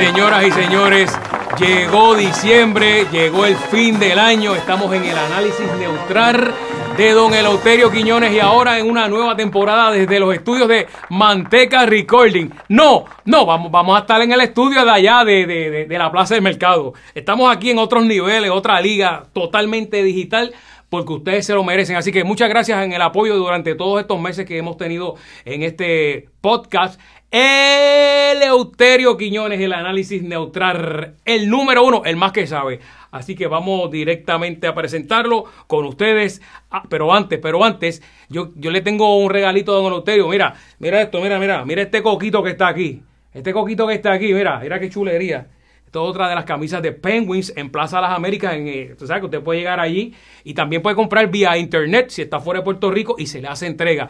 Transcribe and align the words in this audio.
Señoras 0.00 0.44
y 0.46 0.50
señores, 0.50 1.18
llegó 1.58 2.14
diciembre, 2.14 3.06
llegó 3.12 3.44
el 3.44 3.54
fin 3.54 3.98
del 3.98 4.18
año, 4.18 4.54
estamos 4.54 4.92
en 4.94 5.04
el 5.04 5.16
análisis 5.16 5.66
neutral 5.78 6.54
de 6.96 7.10
don 7.12 7.34
Eleuterio 7.34 7.90
Quiñones 7.90 8.32
y 8.32 8.40
ahora 8.40 8.78
en 8.78 8.88
una 8.88 9.08
nueva 9.08 9.36
temporada 9.36 9.90
desde 9.90 10.18
los 10.18 10.32
estudios 10.34 10.68
de 10.68 10.86
Manteca 11.10 11.84
Recording. 11.84 12.48
No, 12.68 13.04
no, 13.26 13.44
vamos, 13.44 13.70
vamos 13.70 13.96
a 13.96 14.00
estar 14.00 14.20
en 14.22 14.32
el 14.32 14.40
estudio 14.40 14.84
de 14.86 14.90
allá 14.90 15.22
de, 15.24 15.46
de- 15.46 15.70
de- 15.70 15.84
de 15.84 15.98
la 15.98 16.10
Plaza 16.10 16.34
del 16.34 16.42
Mercado. 16.42 16.94
Estamos 17.14 17.54
aquí 17.54 17.70
en 17.70 17.78
otros 17.78 18.04
niveles, 18.04 18.50
otra 18.50 18.80
liga 18.80 19.24
totalmente 19.34 20.02
digital 20.02 20.52
porque 20.88 21.12
ustedes 21.12 21.46
se 21.46 21.54
lo 21.54 21.62
merecen. 21.62 21.94
Así 21.96 22.10
que 22.10 22.24
muchas 22.24 22.48
gracias 22.48 22.82
en 22.84 22.92
el 22.92 23.02
apoyo 23.02 23.36
durante 23.36 23.74
todos 23.76 24.00
estos 24.00 24.18
meses 24.20 24.44
que 24.46 24.58
hemos 24.58 24.76
tenido 24.76 25.14
en 25.44 25.62
este 25.62 26.28
podcast. 26.40 26.98
Eleuterio 27.30 29.16
Quiñones, 29.16 29.60
el 29.60 29.72
análisis 29.72 30.22
neutral, 30.22 31.14
el 31.24 31.48
número 31.48 31.84
uno, 31.84 32.02
el 32.04 32.16
más 32.16 32.32
que 32.32 32.46
sabe. 32.46 32.80
Así 33.12 33.36
que 33.36 33.46
vamos 33.46 33.90
directamente 33.90 34.66
a 34.66 34.74
presentarlo 34.74 35.44
con 35.68 35.84
ustedes. 35.84 36.42
Ah, 36.70 36.82
pero 36.88 37.12
antes, 37.14 37.38
pero 37.40 37.64
antes, 37.64 38.02
yo, 38.28 38.50
yo 38.56 38.72
le 38.72 38.80
tengo 38.80 39.16
un 39.18 39.30
regalito 39.30 39.72
a 39.72 39.76
don 39.76 39.86
Eleuterio. 39.86 40.28
Mira, 40.28 40.54
mira 40.80 41.00
esto, 41.00 41.20
mira, 41.20 41.38
mira, 41.38 41.64
mira 41.64 41.82
este 41.82 42.02
coquito 42.02 42.42
que 42.42 42.50
está 42.50 42.68
aquí. 42.68 43.02
Este 43.32 43.52
coquito 43.52 43.86
que 43.86 43.94
está 43.94 44.12
aquí, 44.12 44.34
mira, 44.34 44.58
mira 44.58 44.80
qué 44.80 44.90
chulería. 44.90 45.46
Esto 45.86 46.04
es 46.04 46.10
otra 46.10 46.28
de 46.28 46.34
las 46.34 46.44
camisas 46.44 46.82
de 46.82 46.92
Penguins 46.92 47.52
en 47.56 47.70
Plaza 47.70 48.00
Las 48.00 48.12
Américas. 48.12 48.54
En, 48.54 48.66
eh, 48.66 48.94
tú 48.98 49.06
sabes 49.06 49.20
que 49.20 49.26
usted 49.26 49.42
puede 49.42 49.60
llegar 49.60 49.78
allí 49.78 50.14
y 50.42 50.54
también 50.54 50.82
puede 50.82 50.96
comprar 50.96 51.28
vía 51.30 51.56
internet 51.58 52.10
si 52.10 52.22
está 52.22 52.40
fuera 52.40 52.60
de 52.60 52.64
Puerto 52.64 52.90
Rico 52.90 53.14
y 53.18 53.26
se 53.26 53.40
le 53.40 53.48
hace 53.48 53.66
entrega. 53.66 54.08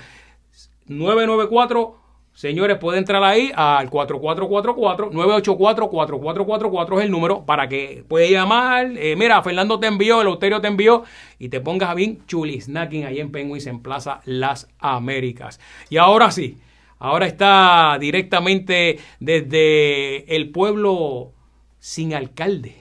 994, 0.87 2.00
señores, 2.35 2.79
puede 2.79 2.99
entrar 2.99 3.23
ahí 3.23 3.53
al 3.55 3.91
4444, 3.91 5.11
984-4444 5.13 6.99
es 6.99 7.05
el 7.05 7.11
número 7.11 7.45
para 7.45 7.69
que 7.69 8.05
puede 8.09 8.31
llamar. 8.31 8.93
Eh, 8.97 9.17
mira, 9.17 9.43
Fernando 9.43 9.79
te 9.79 9.87
envió, 9.87 10.21
el 10.21 10.29
Euterio 10.29 10.61
te 10.61 10.69
envió 10.69 11.05
y 11.39 11.49
te 11.49 11.61
pongas 11.61 11.95
bien 11.95 12.25
chuli 12.27 12.61
snacking 12.61 13.05
ahí 13.05 13.21
en 13.21 13.31
Penguins 13.31 13.67
en 13.67 13.81
Plaza 13.81 14.21
Las 14.25 14.69
Américas. 14.79 15.61
Y 15.89 15.97
ahora 15.97 16.31
sí, 16.31 16.59
ahora 16.99 17.27
está 17.27 17.97
directamente 18.01 18.99
desde 19.19 20.35
el 20.35 20.51
pueblo 20.51 21.33
sin 21.79 22.15
alcalde. 22.15 22.77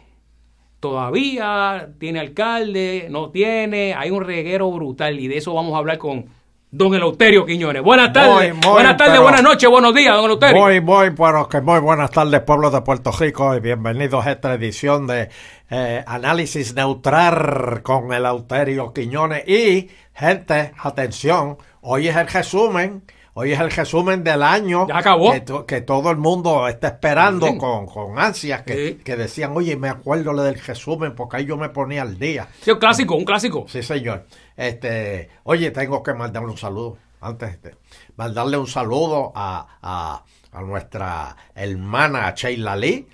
Todavía 0.80 1.90
tiene 2.00 2.20
alcalde, 2.20 3.08
no 3.10 3.32
tiene, 3.32 3.94
hay 3.96 4.12
un 4.12 4.24
reguero 4.24 4.72
brutal 4.72 5.20
y 5.20 5.28
de 5.28 5.38
eso 5.38 5.54
vamos 5.54 5.74
a 5.74 5.80
hablar 5.80 5.98
con 5.98 6.28
don 6.72 6.94
Eleuterio 6.94 7.46
Quiñones. 7.46 7.82
Buenas 7.82 8.14
tardes, 8.14 8.54
Muy, 8.54 8.62
muy, 8.62 8.74
buenas 8.74 8.98
tardes, 8.98 9.20
buenas 9.20 9.42
noches, 9.42 9.70
buenos 9.70 9.94
días, 9.94 10.16
don 10.16 10.26
Eleuterio. 10.26 10.62
Muy, 10.62 10.82
muy, 10.82 11.10
bueno, 11.10 11.50
que 11.50 11.62
muy 11.62 11.80
buenas 11.80 12.12
tardes, 12.12 12.42
pueblo 12.42 12.70
de 12.70 12.82
Puerto 12.82 13.12
Rico, 13.12 13.56
y 13.56 13.60
bienvenidos 13.60 14.26
a 14.26 14.32
esta 14.32 14.54
edición 14.54 15.08
de 15.08 15.30
eh, 15.70 16.04
Análisis 16.06 16.76
Neutral 16.76 17.82
con 17.82 18.14
el 18.14 18.26
Auterio 18.26 18.94
Quiñones. 18.94 19.48
Y, 19.48 19.90
gente, 20.14 20.74
atención, 20.78 21.58
hoy 21.82 22.08
es 22.08 22.16
el 22.16 22.28
resumen, 22.28 23.04
hoy 23.34 23.52
es 23.54 23.60
el 23.60 23.72
resumen 23.72 24.24
del 24.24 24.44
año. 24.44 24.88
Ya 24.88 24.98
acabó. 24.98 25.32
Que, 25.32 25.42
to- 25.42 25.66
que 25.66 25.82
todo 25.82 26.12
el 26.12 26.18
mundo 26.18 26.68
está 26.68 26.88
esperando 26.90 27.58
con, 27.58 27.86
con 27.88 28.20
ansias, 28.20 28.64
que, 28.64 28.74
Sí. 28.74 28.96
que 29.04 29.16
decían, 29.16 29.52
oye, 29.56 29.76
me 29.78 29.90
acuerdo 29.90 30.34
lo 30.34 30.44
del 30.44 30.60
resumen, 30.60 31.16
porque 31.16 31.38
ahí 31.38 31.46
yo 31.46 31.58
me 31.58 31.70
ponía 31.70 32.02
al 32.02 32.18
día. 32.20 32.48
Sí, 32.62 32.72
un 32.72 32.80
clásico, 32.80 33.16
un 33.16 33.26
clásico. 33.26 33.66
Sí, 33.68 33.82
señor. 33.84 34.26
Este, 34.58 35.30
oye, 35.44 35.72
tengo 35.72 36.04
que 36.04 36.14
mandarle 36.14 36.50
un 36.50 36.58
saludo. 36.58 36.98
Antes 37.22 37.62
de 37.62 37.76
mandarle 38.16 38.58
un 38.58 38.68
saludo 38.68 39.34
a, 39.36 39.68
a, 39.82 40.24
a 40.54 40.62
nuestra 40.62 41.36
hermana 41.54 42.34
Sheila 42.36 42.76
Lee, 42.78 43.08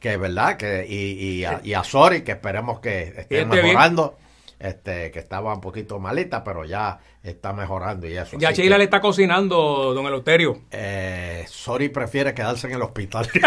que 0.00 0.16
verdad, 0.16 0.56
que, 0.56 0.84
y, 0.88 1.12
y, 1.38 1.44
a, 1.44 1.60
y 1.62 1.74
a 1.74 1.84
Sori, 1.84 2.22
que 2.22 2.32
esperemos 2.32 2.80
que 2.80 3.14
esté 3.18 3.44
mejorando. 3.46 4.16
Este, 4.62 5.10
que 5.10 5.18
estaba 5.18 5.52
un 5.52 5.60
poquito 5.60 5.98
malita, 5.98 6.44
pero 6.44 6.64
ya 6.64 6.96
está 7.20 7.52
mejorando 7.52 8.06
y 8.06 8.16
eso. 8.16 8.36
Ya 8.38 8.52
Sheila 8.52 8.78
le 8.78 8.84
está 8.84 9.00
cocinando, 9.00 9.92
don 9.92 10.06
Eleuterio. 10.06 10.60
eh, 10.70 11.44
Sori 11.48 11.88
prefiere 11.88 12.32
quedarse 12.32 12.68
en 12.68 12.74
el 12.74 12.82
hospital. 12.82 13.28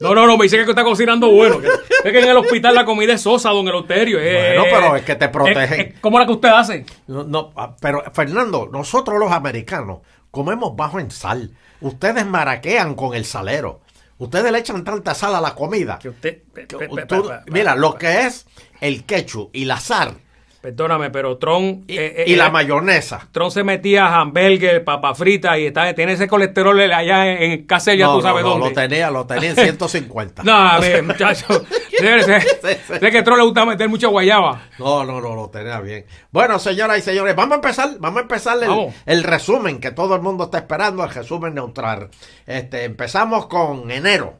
No, 0.00 0.14
no, 0.14 0.26
no, 0.26 0.36
me 0.36 0.44
dice 0.44 0.56
que 0.64 0.70
está 0.70 0.84
cocinando 0.84 1.28
bueno. 1.30 1.58
Es 1.62 2.12
que 2.12 2.18
en 2.20 2.28
el 2.28 2.36
hospital 2.36 2.74
la 2.74 2.84
comida 2.84 3.12
es 3.14 3.20
sosa, 3.22 3.50
don 3.50 3.66
Eleuterio. 3.68 4.18
eh, 4.20 4.54
Bueno, 4.56 4.64
pero 4.70 4.96
es 4.96 5.02
que 5.04 5.14
te 5.16 5.28
protegen. 5.28 5.80
eh, 5.80 5.82
eh, 5.82 5.94
¿Cómo 6.00 6.18
la 6.18 6.26
que 6.26 6.32
usted 6.32 6.48
hace? 6.48 6.86
No, 7.06 7.24
no, 7.24 7.52
ah, 7.56 7.74
pero 7.80 8.02
Fernando, 8.12 8.68
nosotros 8.70 9.18
los 9.18 9.30
americanos 9.32 9.98
comemos 10.30 10.74
bajo 10.76 10.98
en 11.00 11.10
sal. 11.10 11.50
Ustedes 11.80 12.24
maraquean 12.26 12.94
con 12.94 13.14
el 13.14 13.24
salero. 13.24 13.80
Ustedes 14.22 14.52
le 14.52 14.58
echan 14.58 14.84
tanta 14.84 15.14
sal 15.14 15.34
a 15.34 15.40
la 15.40 15.54
comida. 15.54 15.98
Que 15.98 16.08
usted... 16.10 16.42
pe- 16.54 16.66
pe- 16.66 16.78
pe- 16.78 17.06
Tú- 17.06 17.26
pe- 17.28 17.38
pe- 17.44 17.50
mira, 17.50 17.74
lo 17.74 17.94
que 17.96 18.20
es 18.26 18.46
el 18.80 19.04
ketchup 19.04 19.50
y 19.52 19.64
la 19.64 19.80
sal 19.80 20.16
Perdóname, 20.62 21.10
pero 21.10 21.38
Tron... 21.38 21.82
y, 21.88 21.98
eh, 21.98 22.22
eh, 22.24 22.36
la 22.36 22.46
eh, 22.46 22.50
mayonesa. 22.52 23.26
Tron 23.32 23.50
se 23.50 23.64
metía 23.64 24.06
hamburger, 24.20 24.84
papa 24.84 25.12
frita 25.12 25.58
y 25.58 25.66
está, 25.66 25.92
tiene 25.92 26.12
ese 26.12 26.28
colesterol 26.28 26.80
allá 26.80 27.26
en, 27.32 27.42
en 27.50 27.66
Cáceres, 27.66 27.98
ya 27.98 28.06
No, 28.06 28.14
tú 28.16 28.22
sabes 28.22 28.44
no, 28.44 28.50
dónde. 28.50 28.68
lo 28.68 28.72
tenía, 28.72 29.10
lo 29.10 29.26
tenía 29.26 29.50
en 29.50 29.56
150. 29.56 30.44
No, 30.44 30.80
ve, 30.80 31.02
muchacho. 31.02 31.46
Sé, 31.98 32.22
sé- 32.62 33.10
que 33.10 33.18
a 33.18 33.24
Tron 33.24 33.38
le 33.38 33.44
gusta 33.44 33.64
meter 33.66 33.88
mucha 33.88 34.06
guayaba. 34.08 34.62
No, 34.78 35.04
no, 35.04 35.20
no, 35.20 35.34
lo 35.34 35.50
tenía 35.50 35.80
bien. 35.80 36.04
Bueno, 36.30 36.58
señoras 36.58 36.98
y 36.98 37.02
señores, 37.02 37.34
vamos 37.36 37.52
a 37.52 37.54
empezar, 37.56 37.90
vamos 37.98 38.18
a 38.18 38.22
empezar 38.22 38.56
el, 38.62 38.68
Vamos. 38.68 38.94
el 39.06 39.22
resumen 39.24 39.80
que 39.80 39.90
todo 39.90 40.14
el 40.16 40.22
mundo 40.22 40.44
está 40.44 40.58
esperando, 40.58 41.02
el 41.04 41.10
resumen 41.10 41.54
neutral. 41.54 42.08
Este, 42.46 42.84
empezamos 42.84 43.46
con 43.46 43.90
enero. 43.90 44.38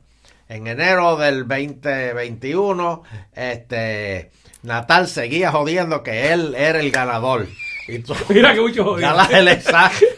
En 0.49 0.67
enero 0.67 1.17
del 1.17 1.47
2021, 1.49 3.03
este, 3.35 4.31
Natal 4.63 5.09
seguía 5.09 5.51
jodiendo 5.51 6.03
que 6.03 6.33
él 6.33 6.55
era 6.57 6.79
el 6.81 6.91
ganador. 6.91 7.47
Y 7.89 7.99
Mira 8.33 8.55
que 8.55 8.61
mucho 8.61 8.85
jodido. 8.85 9.09
ya, 9.09 9.13
las 9.13 9.65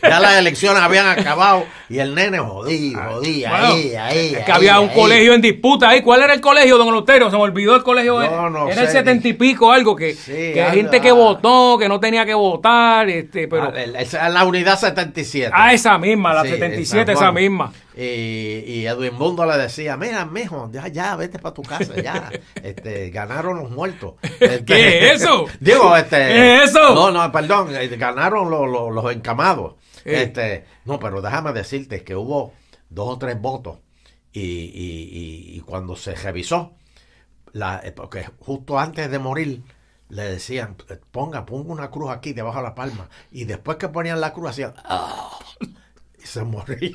ya 0.03 0.21
las 0.21 0.35
elecciones 0.39 0.83
habían 0.83 1.07
acabado 1.07 1.65
y 1.89 1.99
el 1.99 2.15
nene 2.15 2.39
jodía, 2.39 3.09
jodía, 3.11 3.51
Bueno, 3.51 3.67
ahí, 3.75 3.95
ahí. 3.95 4.35
es 4.35 4.45
que 4.45 4.53
ahí, 4.53 4.57
había 4.59 4.81
un 4.81 4.91
ahí. 4.91 4.95
colegio 4.95 5.33
en 5.33 5.41
disputa 5.41 5.89
ahí. 5.89 6.03
¿Cuál 6.03 6.23
era 6.25 6.35
el 6.35 6.43
colegio, 6.43 6.77
don 6.77 6.89
Eleuterio? 6.89 7.31
Se 7.31 7.37
me 7.37 7.43
olvidó 7.43 7.75
el 7.75 7.83
colegio. 7.83 8.23
Yo 8.23 8.51
no 8.51 8.69
era 8.69 8.83
el 8.83 8.89
setenta 8.89 9.27
y 9.29 9.33
pico, 9.33 9.73
algo 9.73 9.97
que, 9.97 10.13
Sí, 10.13 10.33
que 10.53 10.63
hay 10.63 10.77
gente 10.77 11.01
que 11.01 11.09
ah. 11.09 11.15
votó, 11.15 11.79
que 11.79 11.89
no 11.89 11.99
tenía 11.99 12.27
que 12.27 12.35
votar, 12.35 13.09
este, 13.09 13.49
pero. 13.49 13.73
Ah, 13.75 13.81
esa 13.99 14.27
es 14.29 14.35
la 14.35 14.45
unidad 14.45 14.79
77. 14.79 15.51
Ah, 15.55 15.73
esa 15.73 15.97
misma, 15.97 16.35
la 16.35 16.43
Sí, 16.43 16.51
77, 16.51 17.13
en 17.13 17.17
esa 17.17 17.25
Juan. 17.25 17.35
misma. 17.35 17.73
Y, 17.97 18.03
y 18.67 18.87
Edwin 18.87 19.15
Mundo 19.15 19.47
le 19.47 19.57
decía, 19.57 19.97
mira, 19.97 20.25
mijo, 20.27 20.69
ya, 20.73 20.89
ya, 20.89 21.15
vete 21.15 21.39
para 21.39 21.55
tu 21.55 21.63
casa, 21.63 21.95
ya. 22.01 22.31
Este, 22.63 23.11
ganaron 23.11 23.59
los 23.59 23.71
muertos. 23.71 24.15
Este, 24.41 24.65
¿Qué 24.65 25.11
es 25.13 25.23
eso? 25.23 25.47
Digo, 25.61 25.97
este. 25.97 26.17
¿Qué 26.17 26.57
es 26.57 26.71
eso? 26.71 26.95
No, 26.95 27.11
no, 27.11 27.31
perdón, 27.31 27.75
eh, 27.75 27.87
ganaron 27.97 28.51
los, 28.51 28.69
los, 28.69 28.93
los 28.93 29.13
encamados. 29.13 29.75
Eh. 30.05 30.23
Este, 30.25 30.65
no, 30.87 30.99
pero 30.99 31.23
déjame 31.23 31.53
decirte 31.53 32.03
que 32.03 32.17
hubo 32.17 32.53
dos 32.91 33.11
o 33.15 33.19
tres 33.19 33.41
votos. 33.41 33.79
Y, 34.33 34.73
y, 35.57 35.61
cuando 35.61 35.95
se 35.95 36.17
revisó, 36.17 36.73
la, 37.53 37.81
eh, 37.85 37.93
porque 37.93 38.27
justo 38.41 38.81
antes 38.81 39.09
de 39.09 39.21
morir, 39.21 39.63
le 40.09 40.25
decían, 40.25 40.77
ponga, 41.13 41.47
ponga 41.47 41.73
una 41.73 41.91
cruz 41.93 42.11
aquí 42.11 42.33
debajo 42.33 42.57
de 42.57 42.65
la 42.65 42.75
palma. 42.75 43.09
Y 43.31 43.45
después 43.45 43.77
que 43.77 43.89
ponían 43.89 44.21
la 44.21 44.33
cruz, 44.33 44.51
hacían, 44.51 44.75
"Ah", 44.85 45.39
y 46.19 46.27
se 46.27 46.43
moría. 46.43 46.91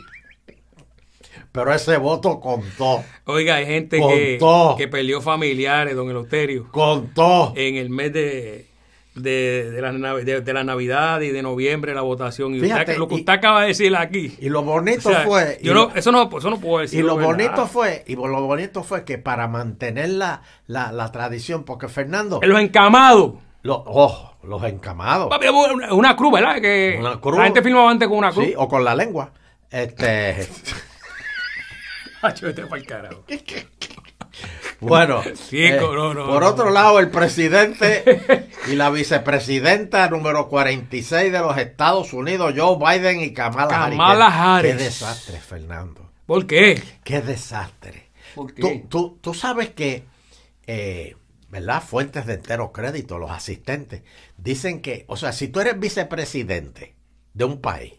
Pero 1.52 1.74
ese 1.74 1.98
voto 1.98 2.40
contó, 2.40 3.04
Oiga, 3.26 3.56
hay 3.56 3.66
gente 3.66 4.00
que, 4.00 4.40
que 4.78 4.88
perdió 4.88 5.22
familiares, 5.22 5.96
don 5.96 6.10
Eleuterio, 6.10 6.68
contó. 6.72 7.54
en 7.56 7.76
el 7.76 7.90
mes 7.90 8.14
de, 8.14 8.68
de, 9.16 9.72
de 9.72 9.82
la, 9.82 9.92
Nav- 9.92 10.24
de- 10.24 10.42
de 10.42 10.54
la 10.54 10.64
Navidad 10.64 11.22
y 11.22 11.30
de 11.30 11.42
noviembre, 11.42 11.94
la 11.94 12.02
votación. 12.02 12.56
Y 12.56 12.60
Fíjate, 12.60 12.82
usted- 12.92 12.98
lo 12.98 13.08
que 13.08 13.16
y- 13.16 13.20
usted 13.20 13.34
acaba 13.34 13.62
de 13.62 13.68
decir 13.70 13.96
aquí. 13.96 14.36
Y 14.40 14.50
lo 14.50 14.64
bonito 14.64 15.10
O 15.10 15.12
sea, 15.12 15.22
fue. 15.22 15.60
yo 15.62 15.74
no, 15.74 15.92
eso, 15.96 16.12
no, 16.12 16.30
eso 16.38 16.50
no 16.50 16.60
puedo 16.60 16.80
decir. 16.82 17.00
Y 17.00 17.04
lo 17.04 17.18
bonito 17.18 17.68
fue, 17.68 18.04
y 18.08 18.16
lo 18.16 18.42
bonito 18.42 18.84
fue 18.84 19.04
que 19.04 19.18
para 19.18 19.48
mantener 19.48 20.10
la, 20.10 20.42
la, 20.68 20.92
la 20.92 21.12
tradición, 21.12 21.64
porque 21.64 21.88
Fernando, 21.88 22.40
En 22.42 22.50
los 22.50 22.60
encamados. 22.60 23.34
lo- 23.64 23.84
oh, 23.88 24.36
los 24.44 24.64
encamados, 24.64 25.30
Una, 25.76 25.94
una 25.94 26.16
cruz, 26.16 26.32
¿verdad? 26.34 26.62
Que 26.62 26.96
Una 27.00 27.20
cruz. 27.20 27.38
La 27.38 27.44
gente 27.46 27.62
filmaba 27.62 27.92
antes 27.92 28.08
con 28.08 28.18
una 28.18 28.32
cruz. 28.32 28.46
sí, 28.46 28.54
o 28.56 28.68
con 28.70 28.84
la 28.86 28.96
lengua, 28.96 29.32
este, 29.70 30.48
Vete 32.42 32.66
carajo. 32.86 33.24
bueno, 34.80 35.22
Sí, 35.36 35.64
eh, 35.66 35.78
no, 35.80 36.14
no, 36.14 36.26
por 36.28 36.42
no. 36.42 36.48
otro 36.50 36.70
lado, 36.72 37.00
el 37.00 37.10
presidente 37.10 38.50
y 38.68 38.76
la 38.76 38.90
vicepresidenta 38.90 40.10
número 40.10 40.48
46 40.50 41.32
de 41.32 41.40
los 41.40 41.58
Estados 41.58 42.14
Unidos, 42.14 42.54
Joe 42.56 42.78
Biden 42.78 43.22
y 43.22 43.34
Kamala, 43.34 43.84
Harris. 43.86 43.98
Kamala 43.98 44.28
Qué- 44.28 44.34
Harris. 44.38 44.72
Qué 44.78 44.84
desastre, 44.84 45.40
Fernando. 45.40 46.10
¿Por 46.26 46.46
qué? 46.46 46.82
Qué 47.04 47.22
desastre. 47.22 48.10
¿Por 48.36 48.54
qué? 48.54 48.62
Tú, 48.62 48.88
tú- 48.88 49.18
tú 49.22 49.34
sabes 49.34 49.70
que, 49.70 50.06
eh, 50.68 51.16
¿verdad? 51.50 51.82
Fuentes 51.84 52.26
de 52.26 52.36
entero 52.36 52.72
crédito, 52.72 53.18
los 53.18 53.32
asistentes, 53.32 54.04
dicen 54.38 54.82
que, 54.82 55.06
o 55.08 55.18
sea, 55.18 55.32
si 55.34 55.48
tú 55.48 55.60
eres 55.60 55.80
vicepresidente 55.80 56.96
de 57.34 57.44
un 57.46 57.60
país, 57.60 57.94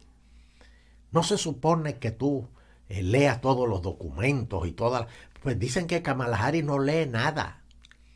no 1.10 1.22
se 1.24 1.36
supone 1.36 1.98
que 1.98 2.12
tú 2.12 2.48
eh, 2.90 3.02
lea 3.02 3.40
todos 3.40 3.66
los 3.66 3.80
documentos 3.80 4.66
y 4.68 4.72
todas. 4.72 5.06
Pues 5.42 5.58
dicen 5.58 5.86
que 5.86 6.02
Kamala 6.02 6.36
Harris 6.36 6.62
no 6.64 6.78
lee 6.78 7.06
nada. 7.08 7.56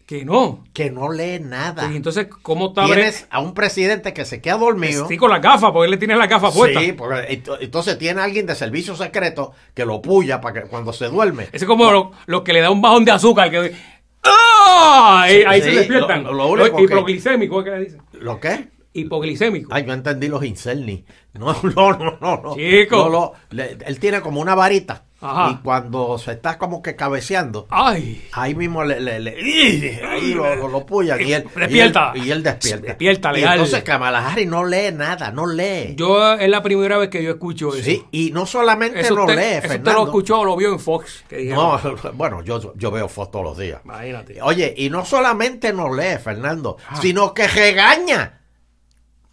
Que 0.07 0.23
no. 0.27 0.63
Que 0.75 0.91
no 0.91 1.11
lee 1.11 1.39
nada. 1.41 1.91
Y 1.91 1.97
entonces, 1.97 2.27
¿cómo 2.43 2.67
está? 2.69 2.85
Tienes 2.85 3.27
a 3.31 3.41
un 3.41 3.55
presidente 3.55 4.13
que 4.13 4.27
se 4.27 4.43
queda 4.43 4.59
dormido. 4.59 5.09
Sí, 5.09 5.17
con 5.17 5.31
las 5.31 5.41
gafas, 5.41 5.71
porque 5.73 5.87
él 5.87 5.93
le 5.93 5.97
tiene 5.97 6.15
las 6.15 6.29
gafas 6.29 6.53
puestas. 6.55 6.83
Sí, 6.83 6.93
porque 6.93 7.43
ent- 7.43 7.57
entonces 7.61 7.97
tiene 7.97 8.21
alguien 8.21 8.45
de 8.45 8.55
servicio 8.55 8.95
secreto 8.97 9.53
que 9.73 9.87
lo 9.87 10.03
puya 10.03 10.43
para 10.43 10.61
que 10.65 10.69
cuando 10.69 10.93
se 10.93 11.07
duerme. 11.07 11.49
Es 11.53 11.65
como 11.65 11.91
lo, 11.91 12.13
lo 12.27 12.45
que 12.45 12.53
le 12.53 12.61
da 12.61 12.71
un 12.71 12.83
bajón 12.83 13.07
de 13.07 13.13
azúcar. 13.13 13.51
Que, 13.51 13.75
¡Ah! 14.23 15.23
Ahí, 15.25 15.63
se 15.63 15.71
despiertan. 15.71 16.25
lo- 16.25 16.33
lo 16.35 16.49
único 16.49 16.77
que- 16.77 16.83
Hipoglicémico, 16.85 17.65
¿qué 17.65 17.71
le 17.71 17.81
dicen? 17.81 18.03
¿Lo 18.13 18.39
qué? 18.41 18.69
Hipoglicémico. 18.95 19.75
Ay, 19.75 19.85
yo 19.85 19.93
entendí 19.93 20.29
los 20.29 20.45
inselni. 20.45 21.05
No, 21.35 21.53
no, 21.63 21.93
no, 21.93 22.19
no. 22.21 22.41
no. 22.43 22.55
Chico. 22.55 22.97
No, 22.97 23.11
no. 23.11 23.33
Le- 23.51 23.77
él 23.85 23.99
tiene 23.99 24.21
como 24.21 24.41
una 24.41 24.55
varita. 24.55 25.05
Ajá. 25.21 25.53
Y 25.53 25.63
cuando 25.63 26.19
se 26.19 26.33
está 26.33 26.59
como 26.59 26.83
que 26.83 26.97
cabeceando, 26.97 27.67
Ay. 27.71 28.29
ahí 28.33 28.55
mismo 28.55 28.85
le, 28.85 29.01
le, 29.01 29.21
le- 29.21 30.01
ahí 30.07 30.35
lo, 30.35 30.55
lo, 30.55 30.69
lo 30.69 30.85
puyan 30.85 31.19
y 31.23 31.33
él, 31.33 31.45
Despierta. 31.57 32.13
Y 32.15 32.19
él, 32.21 32.27
y 32.27 32.31
él 32.31 32.43
despierta. 32.43 32.87
Despierta, 32.89 33.39
Y 33.39 33.43
entonces 33.43 33.83
Kamala 33.85 34.29
Harris 34.29 34.47
no 34.47 34.65
lee 34.67 34.93
nada, 34.93 35.31
no 35.31 35.47
lee. 35.47 35.95
Yo 35.97 36.35
es 36.35 36.49
la 36.51 36.63
primera 36.63 36.99
vez 36.99 37.09
que 37.09 37.23
yo 37.23 37.31
escucho 37.31 37.75
eso. 37.75 37.83
sí, 37.83 38.05
y 38.11 38.33
no 38.33 38.45
solamente 38.45 39.01
Eso 39.01 39.15
no 39.15 39.23
usted, 39.23 39.37
lee, 39.37 39.43
eso 39.45 39.57
usted 39.59 39.69
Fernando. 39.71 40.01
lo 40.01 40.05
escuchó 40.05 40.41
o 40.41 40.45
lo 40.45 40.57
vio 40.57 40.69
en 40.73 40.79
Fox. 40.79 41.25
Que. 41.27 41.45
No, 41.47 41.81
bueno, 42.13 42.43
yo, 42.45 42.75
yo 42.77 42.91
veo 42.91 43.09
fotos 43.09 43.33
todos 43.33 43.45
los 43.47 43.59
días. 43.59 43.81
Imagínate. 43.83 44.43
Oye, 44.43 44.75
y 44.77 44.91
no 44.91 45.07
solamente 45.07 45.73
no 45.73 45.93
lee, 45.95 46.19
Fernando, 46.23 46.77
Ah. 46.87 46.97
sino 47.01 47.33
que 47.33 47.49
regaña 47.49 48.43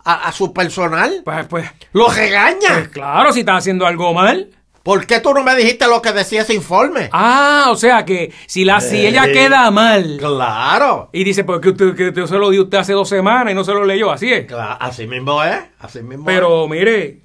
a, 0.03 0.27
a 0.27 0.31
su 0.31 0.53
personal. 0.53 1.21
Pues, 1.23 1.45
pues, 1.47 1.69
Lo 1.93 2.07
regaña. 2.09 2.59
pues 2.69 2.87
claro, 2.89 3.31
si 3.33 3.41
está 3.41 3.57
haciendo 3.57 3.85
algo 3.85 4.13
mal. 4.13 4.49
¿Por 4.83 5.05
qué 5.05 5.19
tú 5.19 5.31
no 5.31 5.43
me 5.43 5.55
dijiste 5.55 5.85
lo 5.87 6.01
que 6.01 6.11
decía 6.11 6.41
ese 6.41 6.55
informe? 6.55 7.07
Ah, 7.11 7.67
o 7.69 7.75
sea 7.75 8.03
que 8.03 8.33
si, 8.47 8.65
la, 8.65 8.81
si 8.81 9.05
ella 9.05 9.25
Eh, 9.27 9.31
queda 9.31 9.69
mal 9.69 10.17
Claro. 10.19 11.09
y 11.13 11.23
dice, 11.23 11.43
pues 11.43 11.59
que 11.61 11.69
usted, 11.69 11.95
que 11.95 12.07
usted 12.09 12.25
se 12.25 12.35
lo 12.39 12.49
dio 12.49 12.63
usted 12.63 12.79
hace 12.79 12.93
dos 12.93 13.07
semanas 13.07 13.51
y 13.51 13.55
no 13.55 13.63
se 13.63 13.73
lo 13.73 13.85
leyó, 13.85 14.09
así 14.11 14.33
es. 14.33 14.47
Cla- 14.47 14.77
Así 14.79 15.05
mismo 15.05 15.43
es. 15.43 15.55
Así 15.79 16.01
mismo 16.01 16.25
Pero 16.25 16.67
mire, 16.67 17.19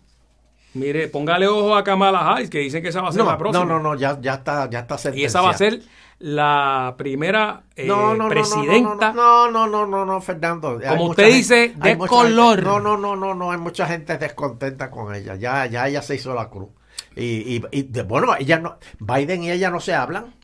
mire, 0.75 1.09
póngale 1.09 1.47
ojo 1.49 1.75
a 1.75 1.83
Kamala 1.83 2.19
Harris, 2.31 2.51
que 2.51 2.59
dicen 2.59 2.83
que 2.83 2.91
esa 2.91 3.01
va 3.01 3.09
a 3.09 3.13
ser 3.13 3.25
No, 3.25 3.31
la 3.31 3.39
próxima. 3.39 3.65
no, 3.65 3.75
no, 3.79 3.81
no, 3.95 3.99
ya, 3.99 4.19
ya 4.21 4.35
está, 4.35 4.69
ya 4.69 4.81
está 4.81 4.97
Y 5.15 5.25
esa 5.25 5.41
va 5.41 5.51
a 5.51 5.55
sentenciada. 5.57 5.83
ser 5.87 5.97
la 6.19 6.95
primera 6.97 7.63
eh, 7.77 7.85
No, 7.87 8.15
no, 8.15 8.29
presidenta. 8.29 9.13
No, 9.13 9.51
no, 9.51 9.67
no, 9.67 9.87
no, 9.87 10.05
no, 10.05 10.21
Fernando. 10.21 10.79
Hay 10.83 10.89
Como 10.89 11.09
mucha 11.09 11.23
usted 11.23 11.27
dice, 11.35 11.75
hay 11.81 11.93
de 11.95 11.99
color. 11.99 12.57
gente- 12.57 12.63
no, 12.71 12.81
no, 12.81 12.97
no, 12.97 13.17
no, 13.17 13.35
no, 13.35 13.51
hay 13.53 13.59
mucha 13.59 13.87
gente 13.87 14.17
descontenta 14.17 14.91
con 14.91 15.15
ella. 15.15 15.35
Ya, 15.37 15.67
ya 15.67 15.87
ella 15.89 16.01
se 16.03 16.15
hizo 16.15 16.35
la 16.35 16.49
cruz. 16.49 16.69
Y, 17.15 17.57
y, 17.57 17.63
y 17.71 17.83
de- 17.83 18.03
bueno, 18.03 18.35
ella 18.39 18.59
no, 18.59 18.77
Biden 18.99 19.43
y 19.43 19.51
ella 19.51 19.71
no 19.71 19.81
se 19.81 19.95
hablan. 19.95 20.35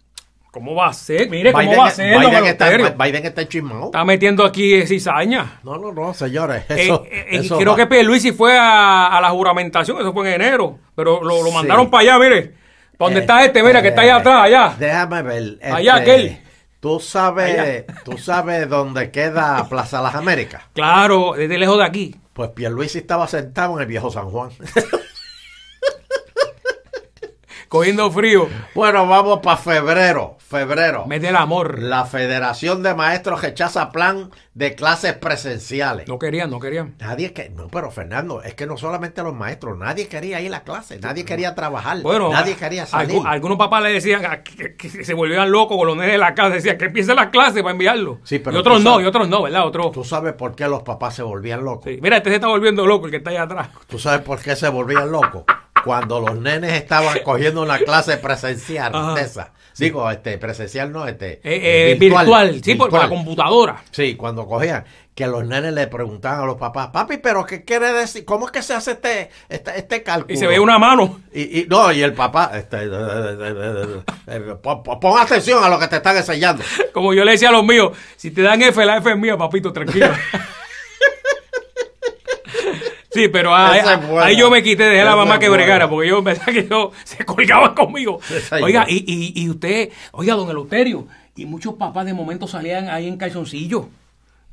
¿Cómo 0.51 0.75
va 0.75 0.89
a 0.89 0.93
ser? 0.93 1.31
Mire, 1.31 1.51
¿cómo 1.51 1.65
Biden, 1.65 1.81
va 1.81 1.87
a 1.87 1.91
ser? 1.91 2.19
Biden 2.19 2.45
está? 2.45 2.69
Biden 2.69 3.25
está. 3.25 3.41
Está 3.41 4.05
metiendo 4.05 4.45
aquí 4.45 4.87
cizaña. 4.87 5.61
No, 5.63 5.79
no, 5.79 5.93
no, 5.93 6.13
señores. 6.13 6.65
Eh, 6.69 6.75
Eso, 6.85 7.05
eh, 7.07 7.21
eh, 7.21 7.27
eso 7.39 7.57
creo 7.57 7.71
va. 7.71 7.77
que 7.79 7.87
Pierluisi 7.87 8.33
fue 8.33 8.59
a, 8.59 9.07
a 9.07 9.21
la 9.23 9.31
juramentación, 9.31 9.99
eso 9.99 10.13
fue 10.13 10.29
en 10.29 10.43
enero, 10.43 10.79
pero 10.95 11.25
lo, 11.25 11.43
lo 11.43 11.49
Sí. 11.49 11.55
mandaron 11.55 11.91
para 11.91 12.03
allá, 12.03 12.19
mire. 12.19 12.55
¿Para 13.03 13.09
dónde 13.11 13.21
está 13.21 13.45
este? 13.45 13.63
Mira, 13.63 13.83
que 13.83 13.89
está 13.89 14.03
allá 14.03 14.17
Eh, 14.17 14.21
atrás, 14.21 14.43
allá. 14.45 14.75
Déjame 14.79 15.23
ver. 15.23 15.59
Allá, 15.63 15.99
este, 15.99 16.13
aquel. 16.13 16.39
Tú 16.81 17.01
sabes, 17.01 17.59
Allá. 17.59 17.85
tú 18.05 18.19
sabes 18.19 18.69
dónde 18.69 19.11
queda 19.11 19.69
Plaza 19.69 20.01
Las 20.03 20.15
Américas. 20.15 20.63
Claro, 20.73 21.35
desde 21.37 21.59
lejos 21.59 21.79
de 21.79 21.85
aquí. 21.85 22.17
Pues 22.33 22.51
Pierluisi 22.51 22.99
estaba 22.99 23.27
sentado 23.29 23.75
en 23.77 23.81
el 23.83 23.87
viejo 23.87 24.11
San 24.11 24.31
Juan. 24.31 24.51
Cogiendo 27.73 28.11
frío. 28.11 28.51
bueno, 28.75 29.07
vamos 29.07 29.39
para 29.43 29.57
febrero. 29.57 30.37
Febrero. 30.39 31.07
Mete 31.07 31.29
el 31.31 31.37
amor. 31.37 31.79
La 31.83 32.05
Federación 32.05 32.83
de 32.83 32.95
Maestros 32.95 33.41
rechaza 33.41 33.91
plan 33.91 34.31
de 34.53 34.75
clases 34.75 35.15
presenciales. 35.15 36.07
No 36.07 36.19
querían, 36.19 36.51
no 36.51 36.61
querían. 36.61 36.97
Nadie 37.01 37.33
que 37.33 37.49
no, 37.49 37.69
pero 37.69 37.91
Fernando, 37.91 38.43
es 38.43 38.55
que 38.55 38.67
no 38.67 38.77
solamente 38.77 39.23
los 39.23 39.33
maestros, 39.35 39.79
nadie 39.79 40.07
quería 40.07 40.39
ir 40.43 40.55
a 40.55 40.65
clase, 40.65 40.99
nadie 41.01 41.25
quería 41.25 41.55
trabajar, 41.55 42.03
Bueno, 42.03 42.31
nadie 42.31 42.57
quería 42.57 42.85
salir. 42.85 43.17
algu- 43.17 43.25
algunos 43.27 43.57
papás 43.57 43.83
le 43.85 43.93
decían 43.95 44.43
que, 44.45 44.77
que 44.77 44.91
se 44.91 45.15
volvían 45.15 45.51
locos 45.51 45.79
con 45.79 45.87
los 45.87 45.97
nenes 45.97 46.13
de 46.13 46.19
la 46.19 46.35
casa. 46.35 46.51
Decían 46.51 46.77
que 46.77 46.85
empiece 46.85 47.15
la 47.15 47.31
clase 47.31 47.63
para 47.63 47.73
enviarlo. 47.73 48.19
Sí, 48.25 48.39
pero 48.39 48.55
y 48.55 48.61
otros 48.61 48.83
no, 48.85 48.91
sabes- 48.91 49.05
y 49.07 49.09
otros 49.09 49.29
no, 49.31 49.45
¿verdad? 49.45 49.67
Otros. 49.67 49.93
¿Tú 49.93 50.05
sabes 50.05 50.35
por 50.35 50.55
qué 50.55 50.69
los 50.69 50.83
papás 50.83 51.15
se 51.15 51.23
volvían 51.23 51.65
locos? 51.65 51.85
Sí. 51.91 51.99
Mira, 52.03 52.19
este 52.19 52.29
se 52.29 52.35
está 52.35 52.49
volviendo 52.49 52.85
loco, 52.85 53.07
el 53.07 53.11
que 53.13 53.17
está 53.17 53.31
allá 53.31 53.45
atrás. 53.45 53.71
¿Tú 53.87 53.99
sabes 53.99 54.21
por 54.21 54.39
qué 54.43 54.55
se 54.57 54.69
volvían 54.69 55.11
locos? 55.11 55.45
Cuando 55.85 56.21
los 56.21 56.39
nenes 56.39 56.73
estaban 56.75 57.19
cogiendo 57.25 57.63
una 57.63 57.79
clase 57.79 58.17
presencial 58.17 58.95
Ajá. 58.95 59.15
de 59.15 59.23
esa. 59.23 59.53
Digo, 59.79 60.11
este, 60.11 60.37
presencial 60.39 60.93
no, 60.93 61.07
este. 61.09 61.41
Eh, 61.43 61.93
eh, 61.93 61.97
virtual, 61.99 62.61
sí, 62.63 62.75
por, 62.75 62.91
por 62.91 63.01
la 63.01 63.09
computadora. 63.09 63.83
Sí, 63.91 64.17
cuando 64.17 64.47
cogían, 64.47 64.85
que 65.15 65.27
los 65.27 65.45
nenes 65.47 65.73
le 65.73 65.87
preguntaban 65.89 66.41
a 66.41 66.45
los 66.47 66.57
papás, 66.57 66.89
papi, 66.89 67.17
pero 67.19 67.45
¿qué 67.47 67.65
quiere 67.65 67.93
decir? 67.93 68.25
¿Cómo 68.25 68.47
es 68.47 68.53
que 68.53 68.63
se 68.63 68.75
hace 68.75 68.93
este, 68.93 69.31
este, 69.49 69.79
este 69.79 70.03
cálculo? 70.03 70.35
Y 70.35 70.37
se 70.37 70.47
ve 70.47 70.61
una 70.61 70.79
mano. 70.79 71.21
Y, 71.33 71.61
y- 71.61 71.67
no, 71.69 71.91
y 71.91 72.03
el 72.03 72.13
papá, 72.13 72.51
este, 72.55 72.85
eh, 72.85 72.89
eh, 72.91 73.55
eh, 73.57 74.05
eh, 74.27 74.55
pon 74.63 75.19
atención 75.21 75.65
a 75.65 75.69
lo 75.71 75.79
que 75.79 75.89
te 75.89 75.97
están 75.97 76.17
enseñando. 76.19 76.63
Como 76.93 77.15
yo 77.15 77.25
le 77.25 77.33
decía 77.33 77.49
a 77.49 77.53
los 77.53 77.65
míos, 77.65 77.97
si 78.17 78.31
te 78.31 78.43
dan 78.43 78.61
F, 78.63 78.85
la 78.85 78.99
F 78.99 79.11
es 79.11 79.19
mía, 79.19 79.37
papito, 79.39 79.73
tranquilo. 79.73 80.09
Sí, 83.13 83.29
pero 83.29 83.51
buena. 83.51 84.25
ahí 84.25 84.37
yo 84.37 84.51
me 84.51 84.63
quité, 84.63 84.85
dejé 84.85 85.03
a 85.03 85.05
la 85.05 85.17
mamá 85.17 85.39
que 85.39 85.49
bregara, 85.49 85.89
porque 85.89 86.09
yo 86.09 86.23
pensaba 86.25 86.53
que 86.53 86.67
yo 86.69 86.93
se 87.05 87.25
colgaban 87.25 87.75
conmigo. 87.75 88.21
Oiga, 88.63 88.87
y, 88.89 89.05
y, 89.07 89.43
y 89.43 89.51
usted, 89.51 89.91
oiga, 90.13 90.35
don 90.35 90.49
Eleuterio, 90.49 91.07
y 91.37 91.45
muchos 91.47 91.75
papás 91.75 92.07
de 92.07 92.15
momento 92.15 92.47
salían 92.47 92.89
ahí 92.89 93.09
en 93.09 93.17
calzoncillo. 93.17 93.89